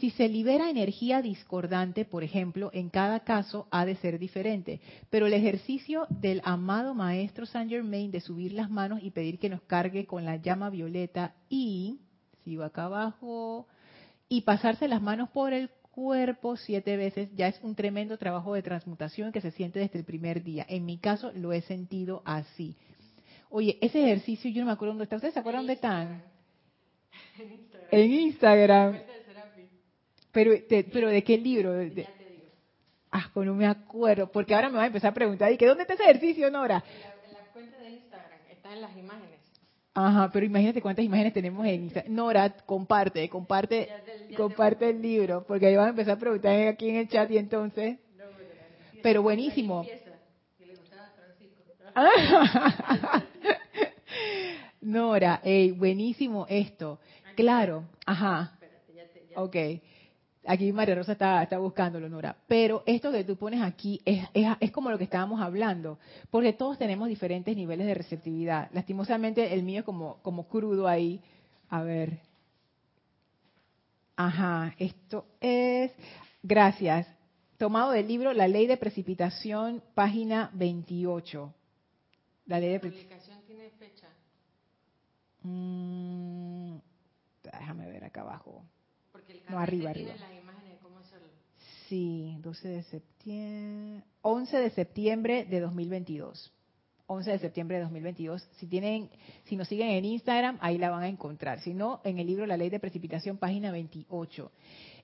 [0.00, 4.80] Si se libera energía discordante, por ejemplo, en cada caso ha de ser diferente.
[5.10, 9.50] Pero el ejercicio del amado Maestro Saint Germain de subir las manos y pedir que
[9.50, 12.00] nos cargue con la llama violeta y,
[12.44, 13.66] sigo acá abajo,
[14.26, 18.62] y pasarse las manos por el cuerpo siete veces ya es un tremendo trabajo de
[18.62, 20.64] transmutación que se siente desde el primer día.
[20.66, 22.74] En mi caso lo he sentido así.
[23.50, 25.16] Oye, ese ejercicio yo no me acuerdo dónde está.
[25.16, 26.22] ¿Ustedes se acuerdan dónde están?
[27.90, 29.09] En Instagram.
[30.32, 30.52] Pero,
[30.92, 31.72] pero ¿de qué libro?
[31.72, 32.06] De,
[33.10, 35.66] ah, pues no me acuerdo, porque ahora me va a empezar a preguntar, ¿y qué
[35.66, 36.84] dónde está ese ejercicio, Nora?
[36.86, 37.00] En
[37.32, 39.40] la, cuenta de Instagram, está en las imágenes.
[39.92, 42.14] Ajá, pero imagínate cuántas imágenes tenemos en Instagram.
[42.14, 43.88] Nora, comparte, comparte,
[44.36, 47.38] comparte el libro, porque ahí van a empezar a preguntar aquí en el chat y
[47.38, 47.98] entonces...
[49.02, 49.84] Pero buenísimo.
[54.80, 57.00] Nora, hey, buenísimo esto.
[57.34, 58.58] Claro, ajá.
[59.34, 59.56] Ok.
[60.46, 62.34] Aquí María Rosa está, está buscándolo, Nora.
[62.46, 65.98] Pero esto que tú pones aquí es, es, como lo que estábamos hablando,
[66.30, 68.70] porque todos tenemos diferentes niveles de receptividad.
[68.72, 71.20] Lastimosamente el mío es como, como crudo ahí.
[71.68, 72.20] A ver.
[74.16, 75.92] Ajá, esto es,
[76.42, 77.06] gracias,
[77.56, 81.54] tomado del libro La Ley de Precipitación, página 28.
[82.46, 84.08] La ley de precipitación tiene fecha.
[85.42, 86.78] Mm,
[87.44, 88.64] déjame ver acá abajo.
[89.48, 90.14] No, arriba, arriba.
[91.88, 96.52] Sí, 12 de septiembre, 11 de septiembre de 2022.
[97.06, 98.48] 11 de septiembre de 2022.
[98.58, 99.10] Si tienen,
[99.46, 101.60] si nos siguen en Instagram, ahí la van a encontrar.
[101.60, 104.52] Si no, en el libro La Ley de Precipitación, página 28.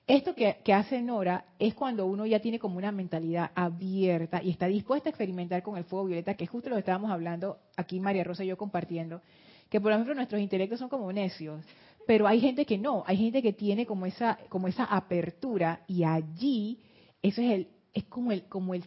[0.07, 4.51] Esto que, que, hace Nora es cuando uno ya tiene como una mentalidad abierta y
[4.51, 8.23] está dispuesta a experimentar con el fuego violeta, que justo lo estábamos hablando aquí María
[8.23, 9.21] Rosa y yo compartiendo,
[9.69, 11.61] que por ejemplo nuestros intelectos son como necios,
[12.07, 16.03] pero hay gente que no, hay gente que tiene como esa, como esa apertura y
[16.03, 16.79] allí
[17.21, 18.85] eso es el, es como el, como el,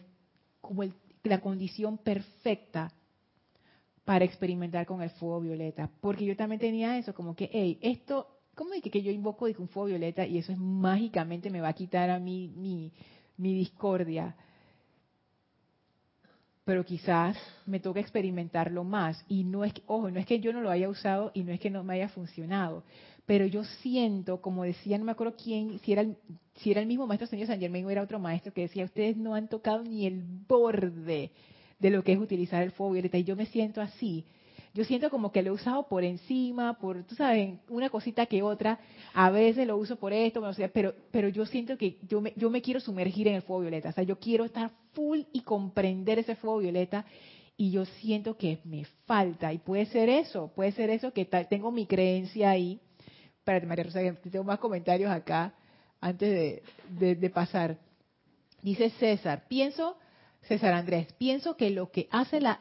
[0.59, 0.93] como el,
[1.23, 2.91] la condición perfecta
[4.03, 5.89] para experimentar con el fuego violeta.
[6.01, 9.67] Porque yo también tenía eso, como que, hey, esto, ¿cómo es que yo invoco un
[9.67, 12.91] fuego violeta y eso es mágicamente me va a quitar a mí mi,
[13.37, 14.35] mi discordia?
[16.63, 19.25] pero quizás me toca experimentarlo más.
[19.27, 21.59] Y no es, ojo, no es que yo no lo haya usado y no es
[21.59, 22.83] que no me haya funcionado,
[23.31, 26.17] pero yo siento, como decía, no me acuerdo quién, si era el,
[26.55, 29.15] si era el mismo maestro señor San Germain o era otro maestro que decía, ustedes
[29.15, 31.31] no han tocado ni el borde
[31.79, 33.17] de lo que es utilizar el fuego violeta.
[33.17, 34.25] Y yo me siento así.
[34.73, 38.43] Yo siento como que lo he usado por encima, por, tú sabes, una cosita que
[38.43, 38.81] otra.
[39.13, 42.61] A veces lo uso por esto, pero, pero yo siento que yo me, yo me
[42.61, 43.87] quiero sumergir en el fuego violeta.
[43.87, 47.05] O sea, yo quiero estar full y comprender ese fuego violeta
[47.55, 49.53] y yo siento que me falta.
[49.53, 52.81] Y puede ser eso, puede ser eso que tengo mi creencia ahí
[53.41, 55.51] Espérate, María Rosa, tengo más comentarios acá
[55.99, 57.75] antes de, pasar.
[58.61, 59.97] Dice César, pienso,
[60.43, 62.59] César Andrés, pienso que lo que hace la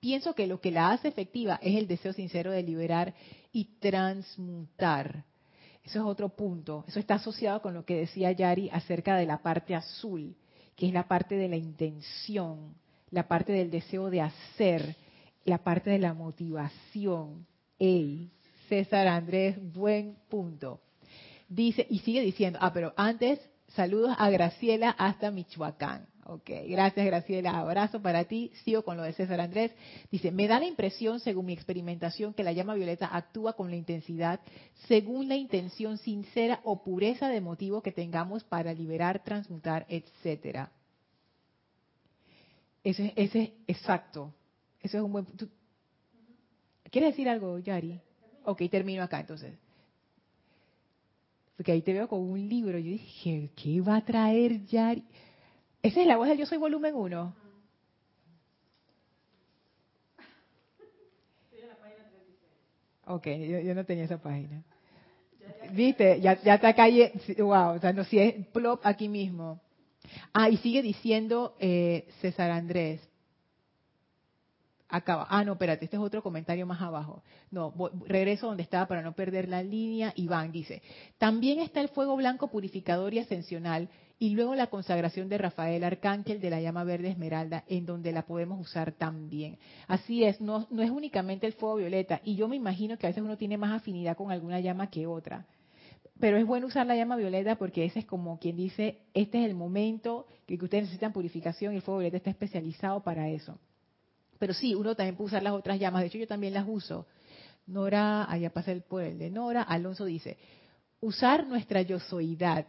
[0.00, 3.14] pienso que lo que la hace efectiva es el deseo sincero de liberar
[3.50, 5.24] y transmutar.
[5.82, 6.84] Eso es otro punto.
[6.86, 10.36] Eso está asociado con lo que decía Yari acerca de la parte azul,
[10.76, 12.74] que es la parte de la intención,
[13.10, 14.96] la parte del deseo de hacer,
[15.46, 17.46] la parte de la motivación.
[17.78, 18.30] Ey,
[18.68, 20.80] César Andrés, buen punto.
[21.48, 23.38] Dice, y sigue diciendo, ah, pero antes,
[23.68, 26.06] saludos a Graciela hasta Michoacán.
[26.26, 28.50] Ok, gracias Graciela, abrazo para ti.
[28.64, 29.72] Sigo con lo de César Andrés.
[30.10, 33.76] Dice, me da la impresión, según mi experimentación, que la llama violeta actúa con la
[33.76, 34.40] intensidad
[34.88, 40.72] según la intención sincera o pureza de motivo que tengamos para liberar, transmutar, etcétera.
[42.82, 43.34] Ese, es
[43.66, 44.34] exacto.
[44.80, 45.26] Eso es un buen.
[46.90, 48.00] ¿Quieres decir algo, Yari?
[48.44, 49.54] Ok, termino acá entonces.
[51.56, 52.78] Porque ahí te veo con un libro.
[52.78, 55.04] Yo dije, ¿qué va a traer Yari?
[55.82, 57.34] Esa es la voz del Yo Soy Volumen 1.
[63.06, 64.62] Ok, yo, no tenía esa página.
[65.72, 66.20] ¿Viste?
[66.20, 67.12] Ya, ya está calle.
[67.38, 69.60] Wow, o sea, no si es plop aquí mismo.
[70.32, 73.00] Ah, y sigue diciendo eh, César Andrés.
[74.88, 75.26] Acaba.
[75.30, 77.22] Ah, no, espérate, este es otro comentario más abajo.
[77.50, 77.72] No,
[78.06, 80.12] regreso donde estaba para no perder la línea.
[80.16, 80.82] Iván dice,
[81.18, 86.40] también está el fuego blanco purificador y ascensional y luego la consagración de Rafael Arcángel
[86.40, 89.58] de la llama verde esmeralda, en donde la podemos usar también.
[89.88, 93.10] Así es, no, no es únicamente el fuego violeta y yo me imagino que a
[93.10, 95.46] veces uno tiene más afinidad con alguna llama que otra.
[96.20, 99.46] Pero es bueno usar la llama violeta porque ese es como quien dice, este es
[99.46, 103.58] el momento que ustedes necesitan purificación y el fuego violeta está especializado para eso.
[104.38, 106.02] Pero sí, uno también puede usar las otras llamas.
[106.02, 107.06] De hecho, yo también las uso.
[107.66, 109.62] Nora, allá pasa el, por el de Nora.
[109.62, 110.36] Alonso dice,
[111.00, 112.66] usar nuestra yosoidad.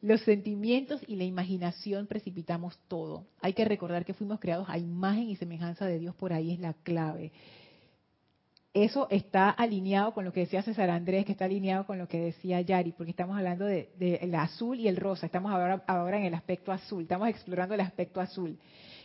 [0.00, 3.26] Los sentimientos y la imaginación precipitamos todo.
[3.40, 6.60] Hay que recordar que fuimos creados a imagen y semejanza de Dios, por ahí es
[6.60, 7.32] la clave.
[8.74, 12.20] Eso está alineado con lo que decía César Andrés, que está alineado con lo que
[12.20, 15.26] decía Yari, porque estamos hablando del de, azul y el rosa.
[15.26, 18.56] Estamos ahora, ahora en el aspecto azul, estamos explorando el aspecto azul,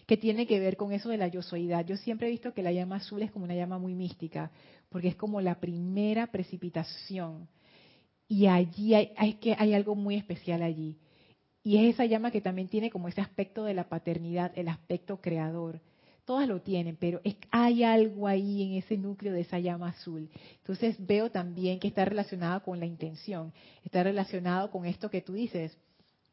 [0.06, 1.86] que tiene que ver con eso de la yosoidad.
[1.86, 4.52] Yo siempre he visto que la llama azul es como una llama muy mística,
[4.90, 7.48] porque es como la primera precipitación
[8.28, 10.98] y allí hay, que, hay algo muy especial allí.
[11.64, 15.22] Y es esa llama que también tiene como ese aspecto de la paternidad, el aspecto
[15.22, 15.82] creador.
[16.26, 20.30] Todas lo tienen, pero es, hay algo ahí en ese núcleo de esa llama azul.
[20.58, 25.34] Entonces veo también que está relacionado con la intención, está relacionado con esto que tú
[25.34, 25.78] dices.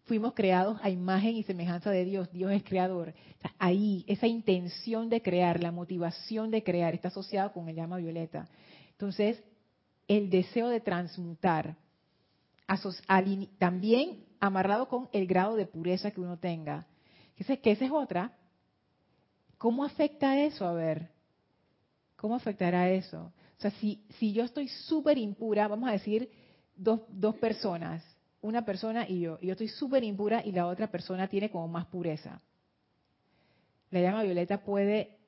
[0.05, 3.15] Fuimos creados a imagen y semejanza de Dios, Dios es creador.
[3.59, 8.49] ahí, esa intención de crear, la motivación de crear, está asociada con el llama violeta.
[8.93, 9.43] Entonces,
[10.09, 11.77] el deseo de transmutar,
[13.59, 16.87] también amarrado con el grado de pureza que uno tenga.
[17.37, 18.33] Esa es otra.
[19.59, 20.67] ¿Cómo afecta eso?
[20.67, 21.11] A ver,
[22.17, 23.33] ¿cómo afectará eso?
[23.59, 26.31] O sea, si, si yo estoy súper impura, vamos a decir
[26.75, 28.03] dos, dos personas,
[28.43, 31.69] una persona y yo, y yo estoy súper impura y la otra persona tiene como
[31.69, 32.41] más pureza.
[33.91, 35.19] La llama violeta puede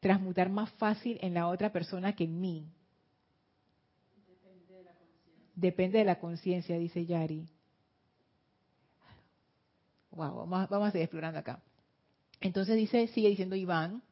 [0.00, 2.66] transmutar más fácil en la otra persona que en mí.
[5.54, 7.48] Depende de la conciencia, dice Yari.
[10.10, 11.62] Wow, vamos, a seguir explorando acá.
[12.40, 14.02] Entonces dice, sigue diciendo Iván,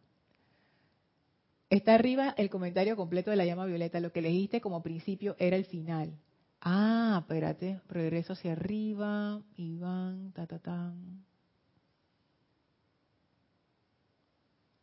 [1.70, 4.01] está arriba el comentario completo de la llama violeta.
[4.01, 6.18] Lo que leíste como principio era el final.
[6.67, 10.95] Ah, espérate, regreso hacia arriba, Iván, ta, ta, ta.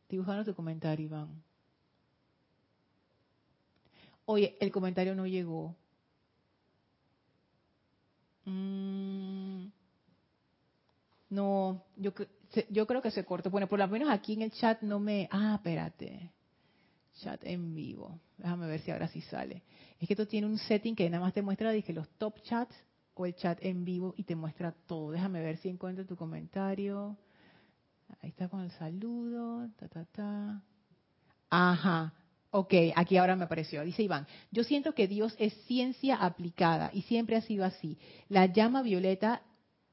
[0.08, 1.42] Dibujando tu comentario, Iván.
[4.26, 5.76] Oye, el comentario no llegó.
[8.46, 9.66] Mm,
[11.32, 12.14] no, yo,
[12.70, 13.50] yo creo que se cortó.
[13.50, 15.28] Bueno, por lo menos aquí en el chat no me...
[15.32, 16.30] Ah, espérate.
[17.22, 18.20] Chat en vivo.
[18.38, 19.64] Déjame ver si ahora sí sale.
[20.00, 22.76] Es que esto tiene un setting que nada más te muestra dije, los top chats
[23.14, 25.12] o el chat en vivo y te muestra todo.
[25.12, 27.18] Déjame ver si encuentro tu comentario.
[28.22, 29.70] Ahí está con el saludo.
[29.78, 30.64] Ta, ta, ta.
[31.50, 32.14] Ajá.
[32.50, 33.84] Ok, aquí ahora me apareció.
[33.84, 37.98] Dice Iván, yo siento que Dios es ciencia aplicada y siempre ha sido así.
[38.28, 39.42] La llama violeta,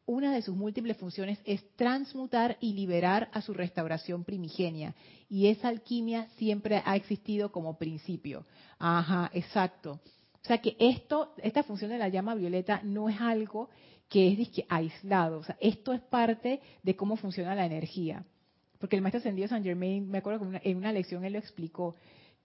[0.09, 4.95] una de sus múltiples funciones es transmutar y liberar a su restauración primigenia.
[5.29, 8.47] Y esa alquimia siempre ha existido como principio.
[8.79, 10.01] Ajá, exacto.
[10.43, 13.69] O sea que esto, esta función de la llama violeta no es algo
[14.09, 15.41] que es aislado.
[15.41, 18.25] O sea, esto es parte de cómo funciona la energía.
[18.79, 21.97] Porque el maestro ascendido San Germain, me acuerdo que en una lección él lo explicó,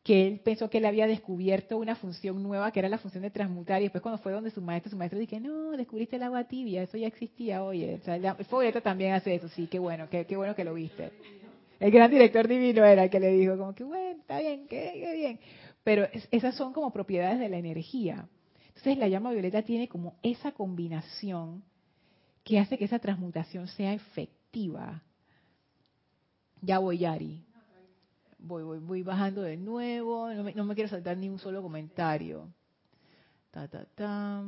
[0.04, 3.32] que él pensó que él había descubierto una función nueva, que era la función de
[3.32, 6.44] transmutar, y después cuando fue donde su maestro, su maestro dije, no, descubriste el agua
[6.44, 10.26] tibia, eso ya existía, oye, o sea, el también hace eso, sí, qué bueno, qué,
[10.26, 11.12] qué, bueno que lo viste.
[11.80, 15.14] El gran director divino era el que le dijo, como que bueno, está bien, qué,
[15.16, 15.40] bien.
[15.84, 18.28] Pero esas son como propiedades de la energía.
[18.70, 21.64] Entonces la llama violeta tiene como esa combinación
[22.44, 25.02] que hace que esa transmutación sea efectiva.
[26.62, 27.44] Ya voy, Yari
[28.44, 32.50] voy, voy, voy bajando de nuevo, no me, quiero saltar ni un solo comentario.
[33.52, 34.44] Ta, ta, ta.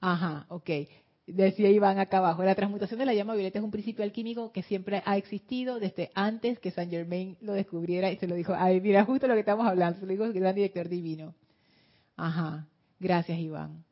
[0.00, 0.70] Ajá, ok.
[1.26, 4.62] Decía Iván acá abajo, la transmutación de la llama violeta es un principio alquímico que
[4.62, 8.80] siempre ha existido desde antes que Saint Germain lo descubriera y se lo dijo, ay,
[8.82, 11.34] mira, justo lo que estamos hablando, se lo dijo el gran director divino.
[12.16, 12.66] Ajá,
[13.00, 13.84] gracias Iván.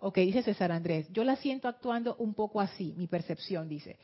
[0.00, 3.96] Ok, dice César Andrés, yo la siento actuando un poco así, mi percepción, dice.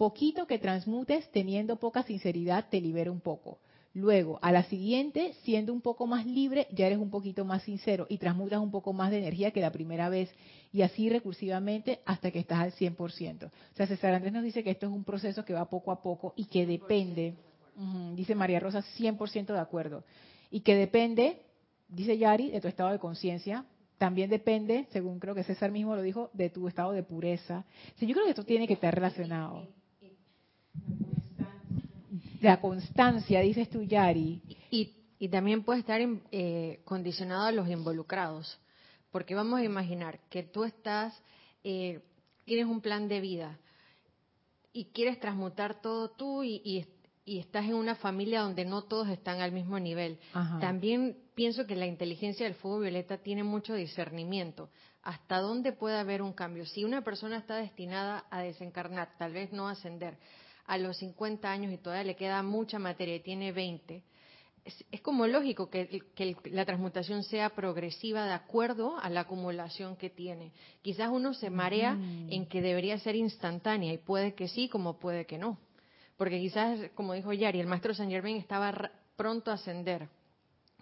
[0.00, 3.58] Poquito que transmutes teniendo poca sinceridad te libera un poco.
[3.92, 8.06] Luego, a la siguiente, siendo un poco más libre, ya eres un poquito más sincero
[8.08, 10.30] y transmutas un poco más de energía que la primera vez.
[10.72, 13.44] Y así recursivamente hasta que estás al 100%.
[13.44, 16.00] O sea, César Andrés nos dice que esto es un proceso que va poco a
[16.00, 17.34] poco y que depende,
[18.14, 20.04] dice María Rosa, 100% de acuerdo.
[20.50, 21.42] Y que depende,
[21.88, 23.66] dice Yari, de tu estado de conciencia.
[23.98, 27.66] También depende, según creo que César mismo lo dijo, de tu estado de pureza.
[28.00, 29.68] yo creo que esto tiene que estar relacionado.
[32.40, 34.40] La constancia, dices tú, Yari.
[34.70, 36.00] Y, y también puede estar
[36.32, 38.58] eh, condicionado a los involucrados.
[39.10, 41.20] Porque vamos a imaginar que tú estás,
[41.64, 42.00] eh,
[42.44, 43.58] tienes un plan de vida
[44.72, 46.86] y quieres transmutar todo tú y, y,
[47.38, 50.18] estás en una familia donde no todos están al mismo nivel.
[50.60, 54.68] También pienso que la inteligencia del fuego violeta tiene mucho discernimiento.
[55.02, 56.66] ¿Hasta dónde puede haber un cambio?
[56.66, 60.18] Si una persona está destinada a desencarnar, tal vez no ascender,
[60.70, 64.04] a los 50 años y todavía le queda mucha materia y tiene 20,
[64.64, 66.00] es, como lógico que,
[66.44, 70.52] la transmutación sea progresiva de acuerdo a la acumulación que tiene.
[70.82, 71.98] Quizás uno se marea
[72.28, 75.58] en que debería ser instantánea y puede que sí, como puede que no.
[76.16, 80.08] Porque quizás, como dijo Yari, el maestro Saint Germain estaba pronto a ascender.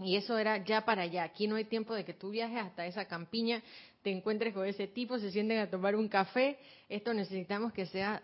[0.00, 1.24] Y eso era ya para allá.
[1.24, 3.62] Aquí no hay tiempo de que tú viajes hasta esa campiña,
[4.02, 6.58] te encuentres con ese tipo, se sienten a tomar un café.
[6.88, 8.22] Esto necesitamos que sea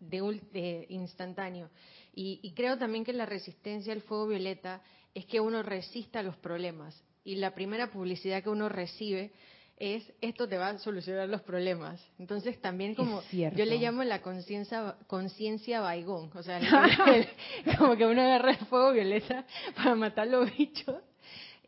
[0.00, 1.70] de, instantáneo.
[2.14, 4.82] Y, creo también que la resistencia al fuego violeta
[5.14, 7.02] es que uno resista los problemas.
[7.24, 9.32] Y la primera publicidad que uno recibe
[9.76, 12.00] es esto te va a solucionar los problemas.
[12.18, 16.60] Entonces también como yo le llamo la conciencia conciencia baigón, o sea,
[17.78, 21.02] como que uno agarra el fuego violeta para matar los bichos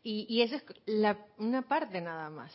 [0.03, 2.53] y, y esa es la, una parte nada más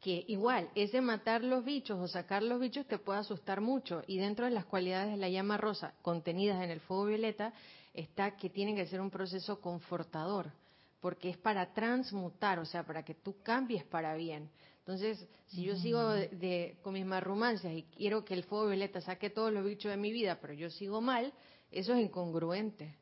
[0.00, 4.18] que igual ese matar los bichos o sacar los bichos te puede asustar mucho y
[4.18, 7.52] dentro de las cualidades de la llama rosa contenidas en el fuego violeta
[7.92, 10.52] está que tiene que ser un proceso confortador
[11.00, 14.50] porque es para transmutar, o sea, para que tú cambies para bien.
[14.80, 19.30] Entonces, si yo sigo de, con mis marrumancias y quiero que el fuego violeta saque
[19.30, 21.32] todos los bichos de mi vida, pero yo sigo mal,
[21.70, 22.96] eso es incongruente.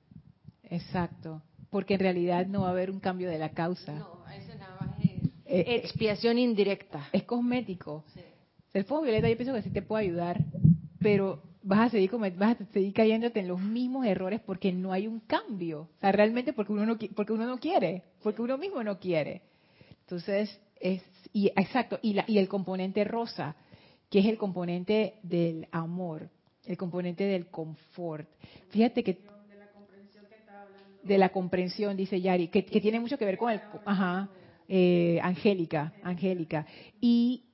[0.65, 3.93] Exacto, porque en realidad no va a haber un cambio de la causa.
[3.93, 4.78] No, eso nada
[5.49, 7.09] eh, expiación indirecta.
[7.13, 8.05] Es cosmético.
[8.73, 10.45] El fuego violeta yo pienso que sí te puede ayudar,
[11.01, 15.07] pero vas a seguir vas a seguir cayéndote en los mismos errores porque no hay
[15.07, 15.89] un cambio.
[15.97, 19.43] O sea, realmente porque uno no porque uno no quiere, porque uno mismo no quiere.
[20.01, 23.57] Entonces, es y exacto, y la, y el componente rosa,
[24.11, 26.31] que es el componente del amor,
[26.67, 28.29] el componente del confort.
[28.69, 29.19] Fíjate que
[31.03, 34.29] de la comprensión, dice Yari, que, que tiene mucho que ver con el, ajá,
[34.69, 36.67] eh, Angélica, Angélica.
[37.01, 37.45] Y,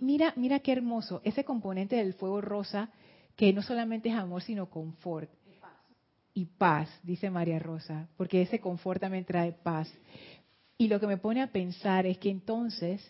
[0.00, 2.90] mira, mira qué hermoso, ese componente del fuego rosa,
[3.36, 5.30] que no solamente es amor, sino confort.
[6.32, 9.92] Y paz, dice María Rosa, porque ese confort también trae paz.
[10.78, 13.02] Y lo que me pone a pensar es que entonces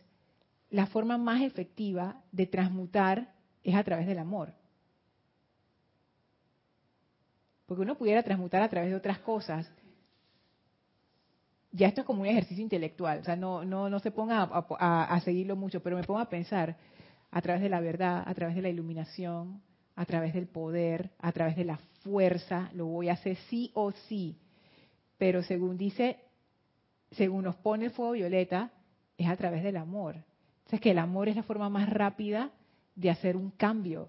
[0.71, 4.55] la forma más efectiva de transmutar es a través del amor.
[7.67, 9.71] Porque uno pudiera transmutar a través de otras cosas,
[11.73, 15.21] ya esto es como un ejercicio intelectual, o sea, no, no, no se ponga a,
[15.21, 16.77] seguirlo mucho, pero me pongo a pensar
[17.31, 19.63] a través de la verdad, a través de la iluminación,
[19.95, 23.93] a través del poder, a través de la fuerza, lo voy a hacer sí o
[23.93, 24.37] sí.
[25.17, 26.19] Pero según dice,
[27.13, 28.73] según nos pone el fuego violeta,
[29.17, 30.17] es a través del amor.
[30.61, 32.51] Entonces que el amor es la forma más rápida
[32.97, 34.09] de hacer un cambio.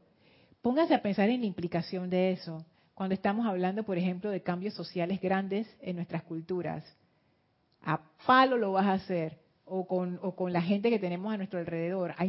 [0.62, 2.66] Póngase a pensar en la implicación de eso.
[2.96, 6.84] Cuando estamos hablando, por ejemplo, de cambios sociales grandes en nuestras culturas
[7.84, 11.38] a palo lo vas a hacer, o con, o con la gente que tenemos a
[11.38, 12.24] nuestro alrededor, a,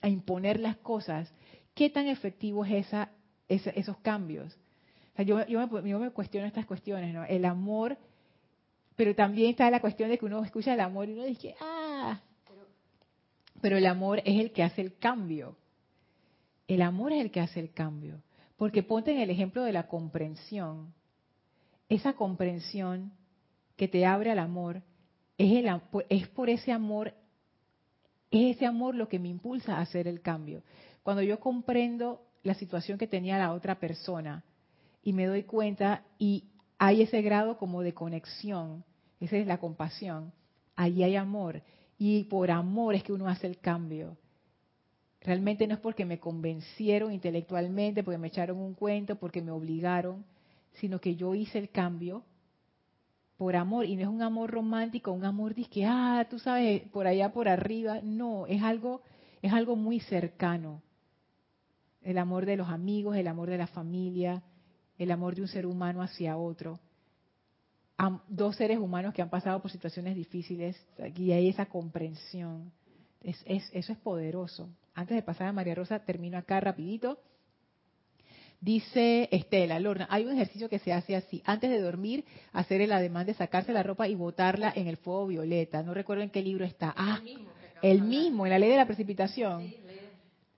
[0.00, 1.32] a imponer las cosas,
[1.74, 3.10] ¿qué tan efectivo es esa,
[3.48, 4.56] esos cambios?
[5.18, 7.24] yo, yo, me, yo, me, cuestiono estas cuestiones, ¿no?
[7.24, 7.96] El amor,
[8.96, 12.20] pero también está la cuestión de que uno escucha el amor y uno dice, ah,
[13.60, 15.56] pero el amor es el que hace el cambio.
[16.68, 18.22] El amor es el que hace el cambio.
[18.56, 20.92] Porque ponte en el ejemplo de la comprensión.
[21.88, 23.12] Esa comprensión
[23.76, 24.82] que te abre al amor
[25.38, 27.14] es, el, es por ese amor,
[28.30, 30.62] es ese amor lo que me impulsa a hacer el cambio.
[31.02, 34.44] Cuando yo comprendo la situación que tenía la otra persona
[35.02, 36.44] y me doy cuenta y
[36.78, 38.84] hay ese grado como de conexión,
[39.20, 40.32] esa es la compasión,
[40.76, 41.62] ahí hay amor
[41.98, 44.16] y por amor es que uno hace el cambio.
[45.20, 50.24] Realmente no es porque me convencieron intelectualmente, porque me echaron un cuento, porque me obligaron,
[50.74, 52.24] sino que yo hice el cambio
[53.36, 57.06] por amor y no es un amor romántico, un amor que ah, tú sabes, por
[57.06, 59.02] allá por arriba, no, es algo
[59.44, 60.82] es algo muy cercano.
[62.00, 64.42] El amor de los amigos, el amor de la familia,
[64.96, 66.80] el amor de un ser humano hacia otro.
[68.26, 70.82] dos seres humanos que han pasado por situaciones difíciles
[71.16, 72.72] y hay esa comprensión.
[73.20, 74.70] Es, es, eso es poderoso.
[74.94, 77.18] Antes de pasar a María Rosa, termino acá rapidito.
[78.64, 81.42] Dice Estela, Lorna, hay un ejercicio que se hace así.
[81.44, 85.26] Antes de dormir, hacer el ademán de sacarse la ropa y botarla en el fuego
[85.26, 85.82] violeta.
[85.82, 86.94] No recuerdo en qué libro está.
[86.96, 87.20] Ah,
[87.82, 89.70] el mismo, en la ley de la precipitación.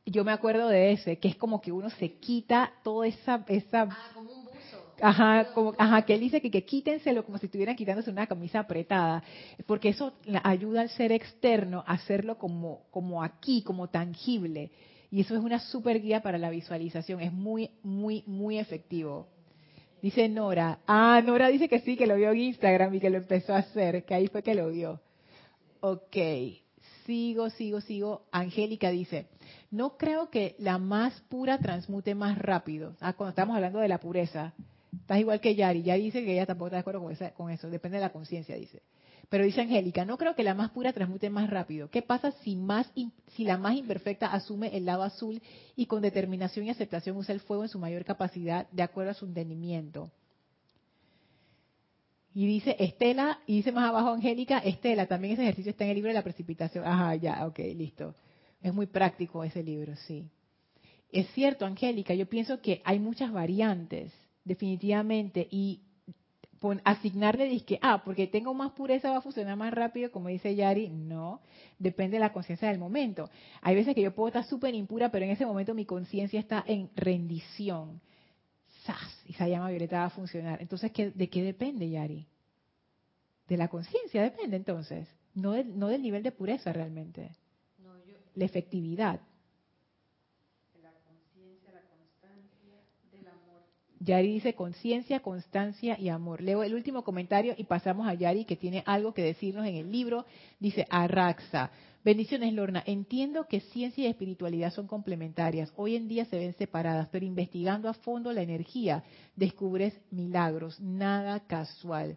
[0.04, 3.44] Yo me acuerdo de ese, que es como que uno se quita toda esa...
[3.48, 4.94] esa ah, como un buzo.
[5.02, 8.60] Ajá, como, ajá, que él dice que, que quítenselo como si estuvieran quitándose una camisa
[8.60, 9.24] apretada,
[9.66, 10.12] porque eso
[10.44, 14.70] ayuda al ser externo a hacerlo como, como aquí, como tangible.
[15.16, 17.22] Y eso es una super guía para la visualización.
[17.22, 19.28] Es muy, muy, muy efectivo.
[20.02, 20.80] Dice Nora.
[20.86, 23.60] Ah, Nora dice que sí, que lo vio en Instagram y que lo empezó a
[23.60, 25.00] hacer, que ahí fue que lo vio.
[25.80, 26.18] Ok.
[27.06, 28.26] Sigo, sigo, sigo.
[28.30, 29.28] Angélica dice,
[29.70, 32.94] no creo que la más pura transmute más rápido.
[33.00, 34.52] Ah, cuando estamos hablando de la pureza.
[35.00, 35.82] Estás igual que Yari.
[35.82, 37.70] Yari dice que ella tampoco está de acuerdo con, con eso.
[37.70, 38.82] Depende de la conciencia, dice.
[39.28, 41.90] Pero dice Angélica, no creo que la más pura transmute más rápido.
[41.90, 42.90] ¿Qué pasa si, más,
[43.34, 45.42] si la más imperfecta asume el lado azul
[45.74, 49.14] y con determinación y aceptación usa el fuego en su mayor capacidad de acuerdo a
[49.14, 50.10] su entendimiento?
[52.34, 55.96] Y dice Estela, y dice más abajo Angélica, Estela, también ese ejercicio está en el
[55.96, 56.84] libro de la precipitación.
[56.84, 58.14] Ajá, ya, ok, listo.
[58.60, 60.28] Es muy práctico ese libro, sí.
[61.10, 64.12] Es cierto, Angélica, yo pienso que hay muchas variantes,
[64.44, 65.80] definitivamente, y
[66.84, 70.88] asignarle disque, ah, porque tengo más pureza va a funcionar más rápido, como dice Yari,
[70.88, 71.40] no,
[71.78, 73.30] depende de la conciencia del momento.
[73.62, 76.64] Hay veces que yo puedo estar súper impura, pero en ese momento mi conciencia está
[76.66, 78.00] en rendición.
[78.84, 79.22] ¡Sas!
[79.26, 80.62] Y esa llama violeta va a funcionar.
[80.62, 82.26] Entonces, ¿de qué depende, Yari?
[83.48, 87.36] De la conciencia depende entonces, no del, no del nivel de pureza realmente.
[88.34, 89.20] La efectividad.
[94.06, 96.40] Yari dice conciencia, constancia y amor.
[96.40, 99.90] Leo el último comentario y pasamos a Yari que tiene algo que decirnos en el
[99.90, 100.26] libro.
[100.60, 101.72] Dice Arraxa.
[102.04, 102.84] Bendiciones, Lorna.
[102.86, 105.72] Entiendo que ciencia y espiritualidad son complementarias.
[105.74, 109.02] Hoy en día se ven separadas, pero investigando a fondo la energía
[109.34, 110.80] descubres milagros.
[110.80, 112.16] Nada casual.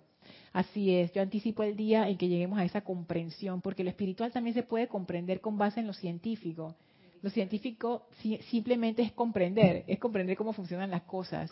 [0.53, 4.31] Así es, yo anticipo el día en que lleguemos a esa comprensión, porque lo espiritual
[4.31, 6.75] también se puede comprender con base en lo científico.
[7.22, 8.07] Lo científico
[8.49, 11.51] simplemente es comprender, es comprender cómo funcionan las cosas.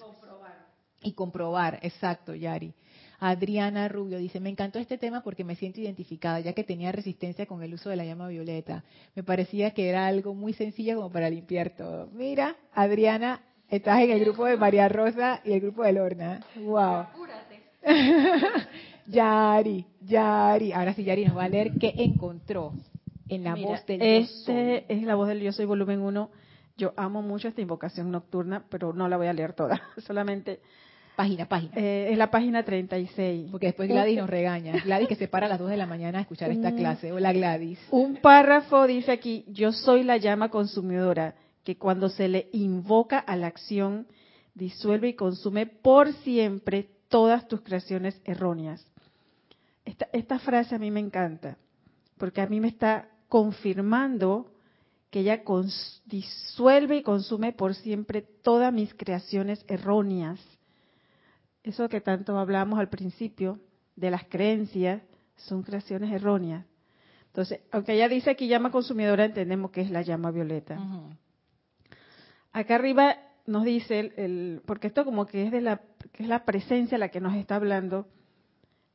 [1.04, 2.74] Y comprobar, exacto, Yari.
[3.20, 7.46] Adriana Rubio dice, me encantó este tema porque me siento identificada, ya que tenía resistencia
[7.46, 8.84] con el uso de la llama violeta.
[9.16, 12.08] Me parecía que era algo muy sencillo como para limpiar todo.
[12.14, 16.46] Mira, Adriana, estás en el grupo de María Rosa y el grupo de Lorna.
[16.56, 17.06] Wow.
[19.08, 20.74] Yari, Yari.
[20.74, 22.74] Ahora sí, Yari nos va a leer qué encontró
[23.30, 26.30] en la voz del este es la voz del Yo Soy volumen 1.
[26.78, 30.60] Yo amo mucho esta invocación nocturna, pero no la voy a leer toda, solamente
[31.18, 31.74] Página, página.
[31.76, 33.50] Eh, es la página 36.
[33.50, 34.74] Porque después Gladys nos regaña.
[34.86, 37.12] Gladys que se para a las 2 de la mañana a escuchar esta clase.
[37.12, 37.80] Hola Gladys.
[37.90, 43.36] Un párrafo dice aquí, yo soy la llama consumidora, que cuando se le invoca a
[43.36, 44.06] la acción,
[44.54, 48.86] disuelve y consume por siempre todas tus creaciones erróneas.
[49.86, 51.58] Esta, esta frase a mí me encanta,
[52.20, 54.52] porque a mí me está confirmando
[55.10, 55.42] que ella
[56.06, 60.40] disuelve y consume por siempre todas mis creaciones erróneas
[61.68, 63.60] eso que tanto hablamos al principio
[63.96, 65.02] de las creencias,
[65.36, 66.66] son creaciones erróneas.
[67.28, 70.80] Entonces, aunque ella dice aquí llama consumidora, entendemos que es la llama violeta.
[72.54, 75.82] Acá arriba nos dice, el, porque esto como que es de la,
[76.14, 78.08] que es la presencia la que nos está hablando.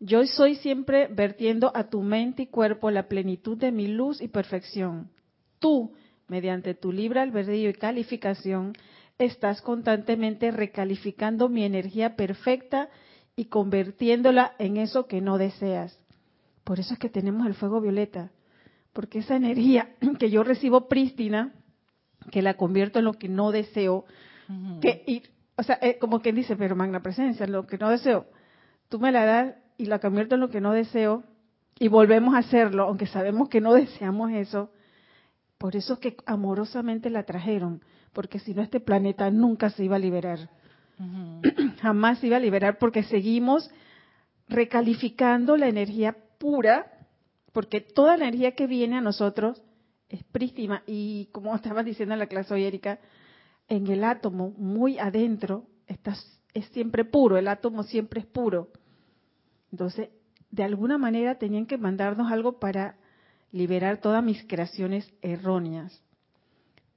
[0.04, 4.26] Yo soy siempre vertiendo a tu mente y cuerpo la plenitud de mi luz y
[4.26, 5.12] perfección.
[5.60, 5.92] Tú,
[6.26, 8.72] mediante tu libre albedrío y calificación,
[9.16, 12.88] estás constantemente recalificando mi energía perfecta
[13.36, 15.96] y convirtiéndola en eso que no deseas.
[16.64, 18.32] Por eso es que tenemos el fuego violeta,
[18.92, 21.54] porque esa energía que yo recibo prístina,
[22.32, 24.04] que la convierto en lo que no deseo,
[24.80, 25.22] que
[25.56, 28.26] o sea, eh, como quien dice, pero magna presencia, lo que no deseo,
[28.88, 31.24] tú me la das y la convierto en lo que no deseo
[31.78, 34.70] y volvemos a hacerlo, aunque sabemos que no deseamos eso.
[35.58, 39.96] Por eso es que amorosamente la trajeron, porque si no este planeta nunca se iba
[39.96, 40.50] a liberar.
[41.80, 43.70] Jamás se iba a liberar porque seguimos
[44.48, 46.86] recalificando la energía pura,
[47.52, 49.62] porque toda la energía que viene a nosotros
[50.08, 52.98] es prístima y como estabas diciendo en la clase hoy, Erika,
[53.68, 56.14] en el átomo, muy adentro, está,
[56.52, 58.68] es siempre puro, el átomo siempre es puro.
[59.72, 60.10] Entonces,
[60.50, 62.96] de alguna manera tenían que mandarnos algo para
[63.50, 66.02] liberar todas mis creaciones erróneas.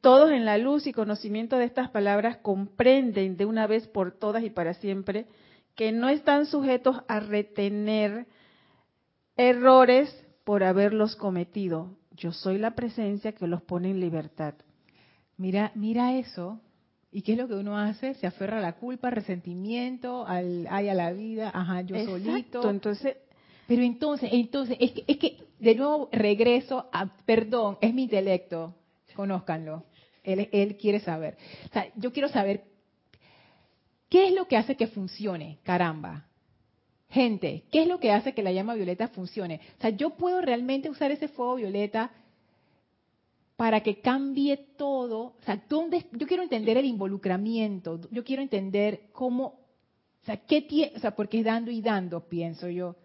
[0.01, 4.43] Todos en la luz y conocimiento de estas palabras comprenden de una vez por todas
[4.43, 5.26] y para siempre
[5.73, 8.28] que no están sujetos a retener
[9.36, 11.97] errores por haberlos cometido.
[12.11, 14.53] Yo soy la presencia que los pone en libertad.
[15.38, 16.61] Mira, mira eso.
[17.16, 18.13] ¿Y qué es lo que uno hace?
[18.16, 22.70] Se aferra a la culpa, resentimiento, al ay a la vida, ajá, yo solito.
[22.70, 23.16] Entonces,
[23.70, 28.76] pero entonces, entonces es que, es que de nuevo regreso a, perdón, es mi intelecto,
[29.16, 29.86] conózcanlo.
[30.24, 31.38] Él, quiere saber.
[31.70, 32.66] O sea, yo quiero saber
[34.09, 36.26] qué es lo que hace que funcione, caramba.
[37.09, 39.61] Gente, ¿qué es lo que hace que la llama violeta funcione?
[39.78, 42.11] O sea, yo puedo realmente usar ese fuego violeta
[43.55, 45.19] para que cambie todo.
[45.19, 50.61] O sea, ¿dónde, yo quiero entender el involucramiento, yo quiero entender cómo, o sea, qué
[50.61, 52.95] tiene, o sea, porque es dando y dando, pienso yo.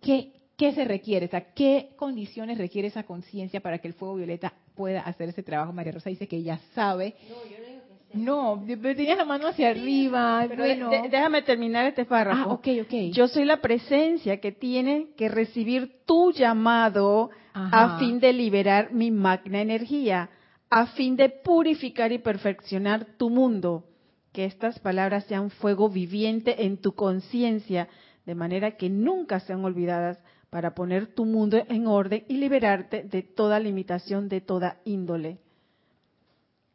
[0.00, 1.26] ¿Qué, ¿Qué se requiere?
[1.26, 5.42] O sea, ¿qué condiciones requiere esa conciencia para que el fuego violeta pueda hacer ese
[5.42, 5.72] trabajo.
[5.72, 7.16] María Rosa dice que ella sabe.
[7.28, 10.46] No, yo no digo que No, tenías la mano hacia arriba.
[10.56, 10.88] bueno.
[11.10, 12.50] déjame terminar este párrafo.
[12.50, 12.94] Ah, ok, ok.
[13.12, 17.30] Yo soy la presencia que tiene que recibir tu llamado
[17.72, 20.30] a fin de liberar mi magna energía,
[20.70, 23.84] a fin de purificar y perfeccionar tu mundo.
[24.32, 27.88] Que estas palabras sean fuego viviente en tu conciencia,
[28.26, 30.18] de manera que nunca sean olvidadas
[30.50, 35.38] para poner tu mundo en orden y liberarte de toda limitación de toda índole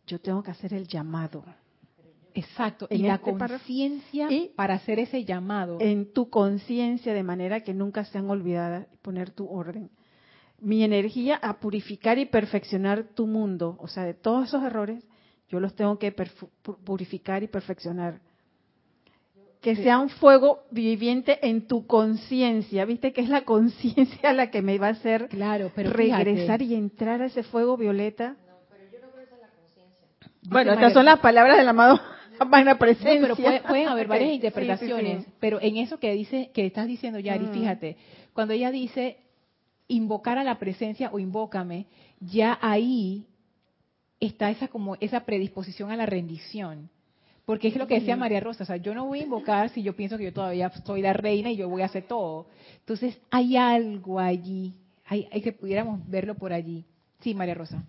[0.07, 1.43] yo tengo que hacer el llamado.
[2.35, 5.77] Exacto, y la este conciencia para hacer ese llamado.
[5.79, 9.91] En tu conciencia, de manera que nunca sean olvidadas, poner tu orden.
[10.63, 15.03] Mi energía a purificar y perfeccionar tu mundo, o sea, de todos esos errores,
[15.49, 16.13] yo los tengo que
[16.83, 18.21] purificar y perfeccionar.
[19.61, 24.61] Que sea un fuego viviente en tu conciencia, viste que es la conciencia la que
[24.61, 28.37] me va a hacer claro, pero regresar y entrar a ese fuego violeta
[30.49, 31.99] bueno, estas son las palabras del amado
[32.49, 33.21] Magna Presencia.
[33.21, 35.25] pero pueden haber varias interpretaciones.
[35.39, 37.53] Pero en eso que dice, que estás diciendo, Yari, mm.
[37.53, 37.97] fíjate,
[38.33, 39.17] cuando ella dice
[39.87, 41.87] invocar a la presencia o invócame,
[42.19, 43.25] ya ahí
[44.19, 46.89] está esa como esa predisposición a la rendición.
[47.45, 49.83] Porque es lo que decía María Rosa, o sea, yo no voy a invocar si
[49.83, 52.47] yo pienso que yo todavía soy la reina y yo voy a hacer todo.
[52.79, 54.73] Entonces, hay algo allí,
[55.05, 56.85] hay, hay que pudiéramos verlo por allí.
[57.19, 57.83] Sí, María Rosa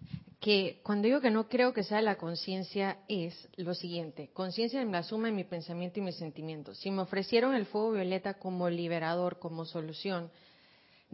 [0.44, 4.92] que cuando digo que no creo que sea la conciencia es lo siguiente, conciencia en
[4.92, 6.76] la suma de mi pensamiento y mis sentimientos.
[6.80, 10.30] Si me ofrecieron el fuego violeta como liberador, como solución,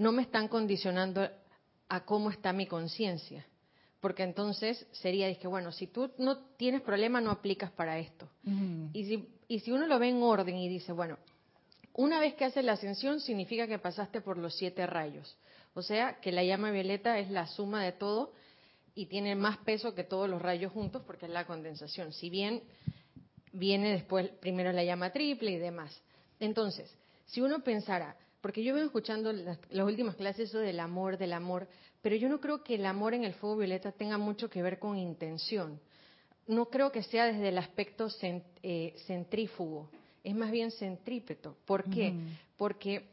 [0.00, 1.28] no me están condicionando
[1.90, 3.46] a cómo está mi conciencia.
[4.00, 8.26] Porque entonces sería, que bueno, si tú no tienes problema, no aplicas para esto.
[8.94, 11.18] y, si, y si uno lo ve en orden y dice, bueno,
[11.92, 15.36] una vez que haces la ascensión significa que pasaste por los siete rayos.
[15.74, 18.32] O sea, que la llama violeta es la suma de todo
[18.94, 22.14] y tiene más peso que todos los rayos juntos porque es la condensación.
[22.14, 22.62] Si bien
[23.52, 25.94] viene después primero la llama triple y demás.
[26.38, 26.90] Entonces,
[27.26, 31.68] si uno pensara, porque yo vengo escuchando las, últimas clases eso del amor, del amor,
[32.00, 34.78] pero yo no creo que el amor en el fuego violeta tenga mucho que ver
[34.78, 35.80] con intención.
[36.46, 38.08] No creo que sea desde el aspecto
[38.62, 39.90] eh, centrífugo,
[40.24, 41.56] es más bien centrípeto.
[41.64, 42.14] ¿Por qué?
[42.56, 43.06] Porque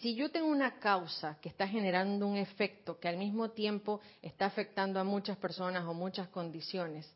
[0.00, 4.46] si yo tengo una causa que está generando un efecto que al mismo tiempo está
[4.46, 7.08] afectando a muchas personas o muchas condiciones,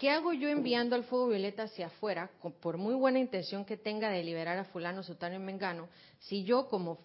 [0.00, 2.30] ¿qué hago yo enviando al fuego violeta hacia afuera,
[2.62, 5.90] por muy buena intención que tenga de liberar a fulano, sutano y mengano,
[6.20, 7.00] si yo como,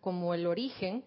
[0.00, 1.04] como el origen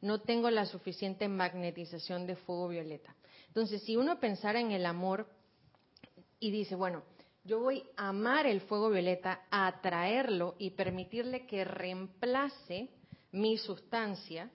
[0.00, 3.12] no tengo la suficiente magnetización de fuego violeta?
[3.48, 5.26] Entonces, si uno pensara en el amor
[6.38, 7.02] y dice, bueno,
[7.42, 12.88] yo voy a amar el fuego violeta, a atraerlo y permitirle que reemplace
[13.32, 14.48] mi sustancia,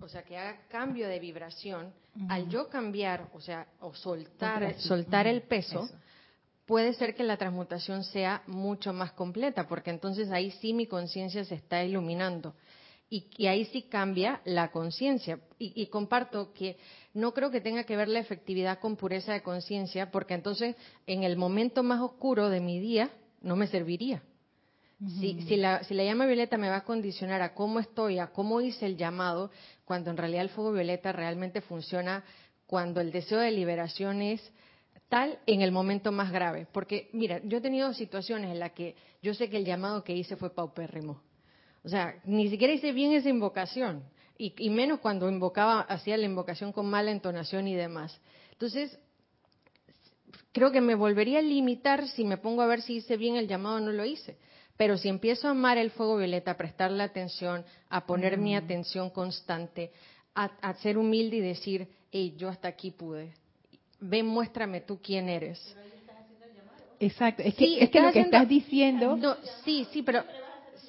[0.00, 1.94] o sea, que haga cambio de vibración.
[2.28, 5.88] Al yo cambiar, o sea, o soltar, soltar el peso,
[6.66, 11.44] puede ser que la transmutación sea mucho más completa, porque entonces ahí sí mi conciencia
[11.44, 12.54] se está iluminando.
[13.10, 15.40] Y, ahí sí cambia la conciencia.
[15.58, 16.76] y, comparto que
[17.14, 21.22] no creo que tenga que ver la efectividad con pureza de conciencia, porque entonces en
[21.22, 23.10] el momento más oscuro de mi día
[23.40, 24.22] no me serviría.
[25.20, 28.60] Si, la, si la llama violeta me va a condicionar a cómo estoy, a cómo
[28.60, 29.50] hice el llamado,
[29.84, 32.24] cuando en realidad el fuego violeta realmente funciona
[32.66, 34.42] cuando el deseo de liberación es
[35.08, 36.66] tal en el momento más grave.
[36.72, 40.14] Porque, mira, yo he tenido situaciones en las que yo sé que el llamado que
[40.14, 41.22] hice fue paupérrimo.
[41.84, 44.02] O sea, ni siquiera hice bien esa invocación
[44.36, 48.20] y, menos cuando invocaba, hacía la invocación con mala entonación y demás.
[48.52, 48.98] Entonces,
[50.52, 53.48] creo que me volvería a limitar si me pongo a ver si hice bien el
[53.48, 54.36] llamado o no lo hice.
[54.78, 58.58] Pero si empiezo a amar el fuego violeta, a prestarle atención, a poner mi mm.
[58.58, 59.90] atención constante,
[60.34, 63.34] a, ser humilde y decir, hey, yo hasta aquí pude.
[63.98, 65.60] Ven, muéstrame tú quién eres.
[67.00, 69.16] Exacto, es que, es que lo que estás diciendo.
[69.16, 70.22] No, sí, sí, pero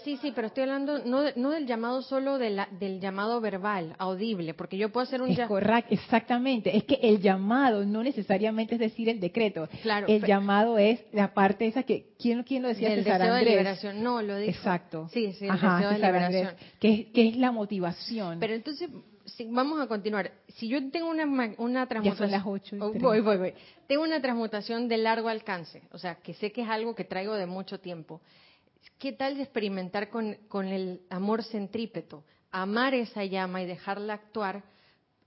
[0.03, 4.77] Sí, sí, pero estoy hablando no, no del llamado solo del llamado verbal, audible, porque
[4.77, 5.83] yo puedo hacer un llamado.
[5.89, 9.67] Exactamente, es que el llamado no necesariamente es decir el decreto.
[9.81, 10.07] Claro.
[10.07, 12.93] El llamado es la parte esa que, ¿quién, quién lo decía?
[12.93, 14.51] El deseo de liberación, no, lo dijo.
[14.51, 15.09] Exacto.
[15.11, 16.55] Sí, sí, el deseo de liberación.
[16.79, 18.39] que, es, es la motivación.
[18.39, 18.89] Pero entonces,
[19.47, 20.31] vamos a continuar.
[20.55, 21.25] Si yo tengo una,
[21.57, 22.29] una transmutación.
[22.29, 23.53] Ya son las ocho voy, voy, voy.
[23.87, 27.35] Tengo una transmutación de largo alcance, o sea, que sé que es algo que traigo
[27.35, 28.21] de mucho tiempo.
[28.97, 32.23] ¿Qué tal de experimentar con, el amor centrípeto?
[32.51, 34.63] Amar esa llama y dejarla actuar,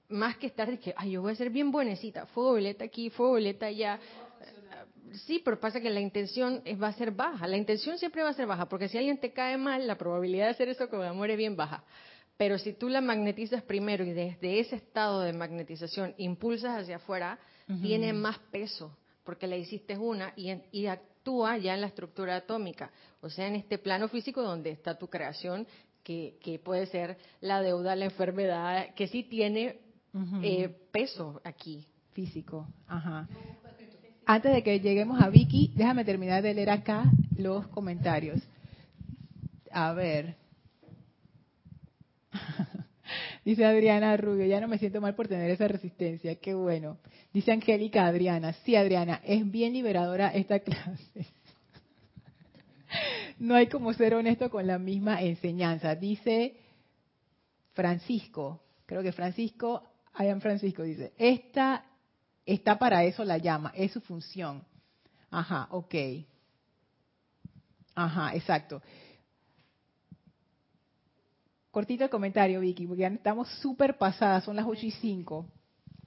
[0.08, 3.10] más que estar de que, ay, yo voy a ser bien buenecita, fuego violeta aquí,
[3.10, 3.98] fuego violeta allá.
[5.26, 7.46] Sí, pero pasa que la intención va a ser baja.
[7.46, 10.46] La intención siempre va a ser baja, porque si alguien te cae mal, la probabilidad
[10.46, 11.84] de hacer eso con amor es bien baja.
[12.36, 17.38] Pero si tú la magnetizas primero y desde ese estado de magnetización impulsas hacia afuera,
[17.80, 22.90] tiene más peso porque le hiciste una y, y actúa ya en la estructura atómica,
[23.22, 25.66] o sea, en este plano físico donde está tu creación,
[26.02, 29.78] que, que puede ser la deuda, la enfermedad, que sí tiene
[30.42, 31.86] eh, peso aquí.
[32.12, 33.26] Físico, ajá.
[34.26, 37.04] Antes de que lleguemos a Vicky, déjame terminar de leer acá
[37.36, 38.42] los comentarios.
[39.70, 40.36] A ver.
[43.44, 46.98] Dice Adriana Rubio, ya no me siento mal por tener esa resistencia, qué bueno.
[47.32, 51.26] Dice Angélica Adriana, sí Adriana, es bien liberadora esta clase.
[53.42, 55.96] No hay como ser honesto con la misma enseñanza.
[55.96, 56.56] Dice
[57.72, 59.82] Francisco, creo que Francisco,
[60.16, 61.84] en Francisco, dice, esta
[62.46, 64.64] está para eso la llama, es su función.
[65.28, 65.94] Ajá, ok.
[67.96, 68.80] Ajá, exacto.
[71.72, 75.46] Cortito el comentario, Vicky, porque ya estamos súper pasadas, son las 8 y 5.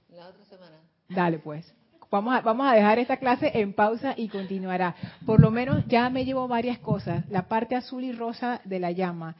[0.08, 0.78] La otra semana.
[1.10, 1.70] Dale, pues.
[2.10, 4.94] Vamos a, dejar esta clase en pausa y continuará.
[5.24, 7.28] Por lo menos ya me llevo varias cosas.
[7.30, 9.36] La parte azul y rosa de la llama,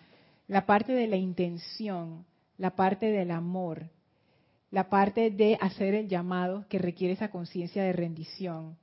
[0.49, 2.25] la parte de la intención,
[2.59, 3.85] la parte del amor,
[4.71, 8.77] la parte de hacer el llamado que requiere esa conciencia de rendición,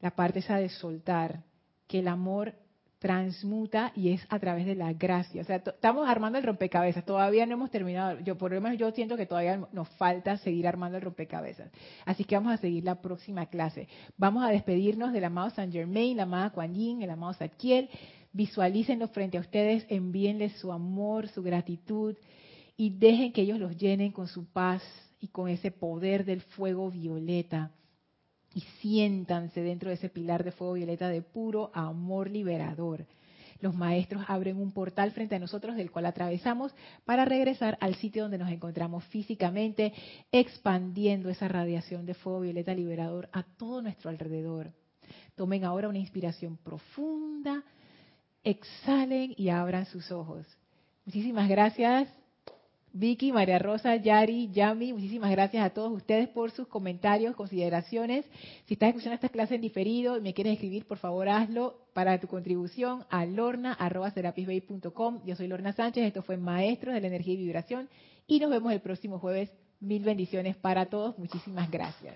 [0.00, 1.42] la parte esa de soltar,
[1.86, 2.54] que el amor
[3.00, 5.40] transmuta y es a través de la gracia.
[5.40, 8.20] O sea, estamos armando el rompecabezas, todavía no hemos terminado.
[8.20, 11.70] Yo por lo menos yo siento que todavía nos falta seguir armando el rompecabezas.
[12.04, 13.88] Así que vamos a seguir la próxima clase.
[14.18, 17.88] Vamos a despedirnos del amado Saint Germain, la amada Kuan Yin, el amado Satkiel.
[18.32, 22.14] Visualícenlo frente a ustedes, envíenles su amor, su gratitud
[22.76, 24.82] y dejen que ellos los llenen con su paz
[25.20, 27.70] y con ese poder del fuego violeta
[28.54, 33.06] y siéntanse dentro de ese pilar de fuego violeta de puro amor liberador.
[33.60, 36.74] Los maestros abren un portal frente a nosotros del cual atravesamos
[37.04, 39.92] para regresar al sitio donde nos encontramos físicamente,
[40.32, 44.72] expandiendo esa radiación de fuego violeta liberador a todo nuestro alrededor.
[45.34, 47.62] Tomen ahora una inspiración profunda,
[48.42, 50.46] exhalen y abran sus ojos.
[51.04, 52.08] Muchísimas gracias
[52.92, 58.26] Vicky, María Rosa, Yari, Yami, muchísimas gracias a todos ustedes por sus comentarios, consideraciones.
[58.66, 62.18] Si estás escuchando esta clase en diferido y me quieres escribir, por favor hazlo para
[62.18, 65.20] tu contribución a lorna.serapisbay.com.
[65.24, 67.88] Yo soy Lorna Sánchez, esto fue Maestros de la Energía y Vibración
[68.26, 69.52] y nos vemos el próximo jueves.
[69.80, 72.08] Mil bendiciones para todos, muchísimas gracias.